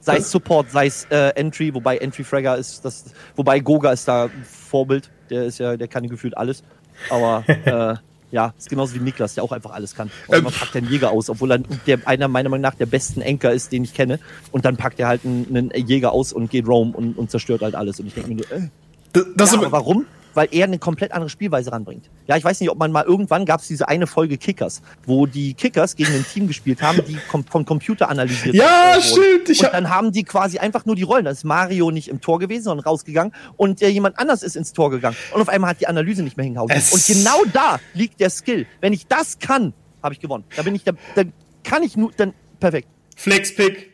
[0.01, 4.07] Sei es Support, sei es äh, Entry, wobei Entry Fragger ist das, wobei Goga ist
[4.07, 6.63] da Vorbild, der ist ja, der kann gefühlt alles.
[7.11, 7.97] Aber äh,
[8.31, 10.11] ja, ist genauso wie Niklas, der auch einfach alles kann.
[10.27, 10.45] Und ähm.
[10.45, 13.53] man packt einen Jäger aus, obwohl er der, einer meiner Meinung nach der besten Enker
[13.53, 14.19] ist, den ich kenne.
[14.53, 17.63] Und dann packt er halt einen, einen Jäger aus und geht Roam und, und zerstört
[17.63, 18.01] halt alles.
[18.01, 18.69] Und ich denke mir nur, äh.
[19.13, 20.07] Das, das ja, aber warum?
[20.35, 22.11] Weil er eine komplett andere Spielweise ranbringt.
[22.27, 25.27] Ja, ich weiß nicht, ob man mal irgendwann gab es diese eine Folge Kickers, wo
[25.27, 29.03] die Kickers gegen ein Team gespielt haben, die kom vom Computer analysiert Ja, wurden.
[29.03, 29.49] stimmt.
[29.49, 31.25] Ich und dann haben die quasi einfach nur die Rollen.
[31.25, 34.73] Da ist Mario nicht im Tor gewesen, sondern rausgegangen und äh, jemand anders ist ins
[34.73, 35.17] Tor gegangen.
[35.35, 36.71] Und auf einmal hat die Analyse nicht mehr hingehauen.
[36.71, 38.67] Es und genau da liegt der Skill.
[38.81, 39.73] Wenn ich das kann,
[40.03, 40.45] habe ich gewonnen.
[40.57, 41.33] Da bin ich, da, dann
[41.65, 42.89] kann ich nur, dann perfekt.
[43.17, 43.90] Flexpick.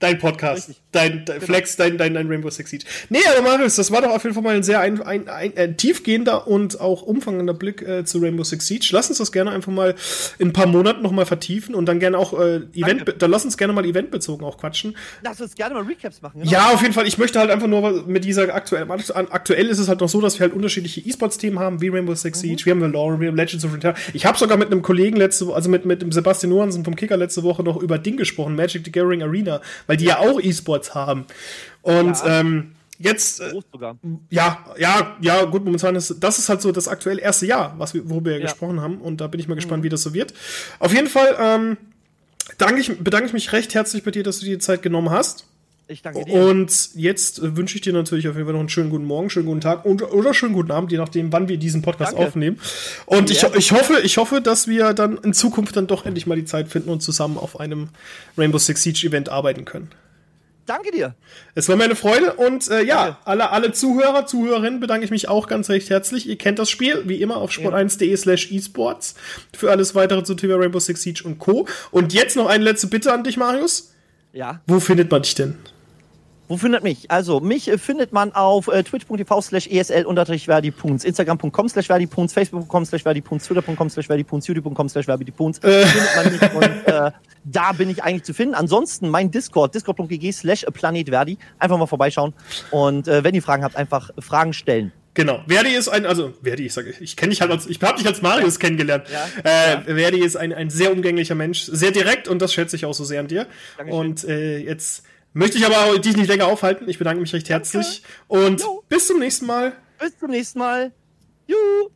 [0.00, 1.40] Dein Podcast, dein, dein genau.
[1.40, 2.84] Flex, dein, dein, dein Rainbow Six Siege.
[3.08, 5.56] Nee, aber Marius, das war doch auf jeden Fall mal ein sehr ein, ein, ein,
[5.56, 8.88] ein tiefgehender und auch umfangender Blick äh, zu Rainbow Six Siege.
[8.92, 9.96] Lass uns das gerne einfach mal
[10.38, 13.56] in ein paar Monaten nochmal vertiefen und dann gerne auch äh, Event, dann lass uns
[13.56, 14.96] gerne mal eventbezogen auch quatschen.
[15.22, 16.42] Lass uns gerne mal Recaps machen.
[16.42, 16.52] Genau.
[16.52, 17.08] Ja, auf jeden Fall.
[17.08, 20.38] Ich möchte halt einfach nur mit dieser aktuell, aktuell ist es halt noch so, dass
[20.38, 22.66] wir halt unterschiedliche E-Sports-Themen haben, wie Rainbow Six Siege, mhm.
[22.66, 23.96] wir haben Valorant, wir haben Legends of Return.
[24.12, 27.16] Ich habe sogar mit einem Kollegen letzte, also mit, mit dem Sebastian Johansen vom Kicker
[27.16, 30.94] letzte Woche noch über Ding gesprochen, Magic the Gathering Arena, weil die ja auch E-Sports
[30.94, 31.26] haben.
[31.82, 32.40] Und ja.
[32.40, 33.52] ähm, jetzt äh,
[34.30, 37.94] ja ja ja gut momentan ist das ist halt so das aktuell erste Jahr was
[37.94, 38.46] wir worüber wir ja.
[38.46, 39.84] gesprochen haben und da bin ich mal gespannt mhm.
[39.84, 40.34] wie das so wird
[40.80, 41.76] auf jeden Fall ähm,
[42.58, 45.10] danke ich bedanke ich mich recht herzlich bei dir dass du dir die Zeit genommen
[45.10, 45.46] hast
[45.88, 46.34] ich danke dir.
[46.34, 49.30] Und jetzt äh, wünsche ich dir natürlich auf jeden Fall noch einen schönen guten Morgen,
[49.30, 52.26] schönen guten Tag und, oder schönen guten Abend, je nachdem, wann wir diesen Podcast danke.
[52.26, 52.60] aufnehmen.
[53.06, 56.36] Und ich, ich, hoffe, ich hoffe, dass wir dann in Zukunft dann doch endlich mal
[56.36, 57.88] die Zeit finden und zusammen auf einem
[58.36, 59.90] Rainbow Six Siege Event arbeiten können.
[60.66, 61.14] Danke dir.
[61.54, 65.26] Es war mir eine Freude und äh, ja, alle, alle Zuhörer, Zuhörerinnen bedanke ich mich
[65.26, 66.28] auch ganz recht herzlich.
[66.28, 69.14] Ihr kennt das Spiel, wie immer, auf sport1.de slash esports
[69.56, 71.66] für alles weitere zu Thema Rainbow Six Siege und Co.
[71.90, 73.94] Und jetzt noch eine letzte Bitte an dich, Marius.
[74.34, 74.60] Ja.
[74.66, 75.56] Wo findet man dich denn?
[76.48, 77.10] Wo findet mich?
[77.10, 83.04] Also, mich äh, findet man auf äh, twitch.tv slash esl-verdi.punz, instagram.com slash verdi.punz, facebook.com slash
[83.04, 85.58] verdi.punz, twitter.com slash verdi.punz, youtube.com slash verdi.punz.
[85.58, 85.86] Äh.
[85.86, 87.10] Findet man mich und äh,
[87.44, 88.54] da bin ich eigentlich zu finden.
[88.54, 91.36] Ansonsten mein Discord, discord.gg slash planetverdi.
[91.58, 92.32] Einfach mal vorbeischauen
[92.70, 94.92] und äh, wenn ihr Fragen habt, einfach Fragen stellen.
[95.18, 95.42] Genau.
[95.48, 98.06] Verdi ist ein, also Verdi, ich sage, ich kenne dich halt als, ich habe dich
[98.06, 99.04] als Marius kennengelernt.
[99.12, 99.50] Ja.
[99.50, 99.80] Äh, ja.
[99.82, 103.02] Verdi ist ein, ein sehr umgänglicher Mensch, sehr direkt und das schätze ich auch so
[103.04, 103.48] sehr an dir.
[103.76, 104.00] Dankeschön.
[104.00, 105.02] Und äh, jetzt
[105.38, 106.88] Möchte ich aber dich nicht länger aufhalten.
[106.88, 108.02] Ich bedanke mich recht herzlich.
[108.28, 108.44] Danke.
[108.48, 108.82] Und jo.
[108.88, 109.72] bis zum nächsten Mal.
[110.00, 110.90] Bis zum nächsten Mal.
[111.46, 111.90] Juhu.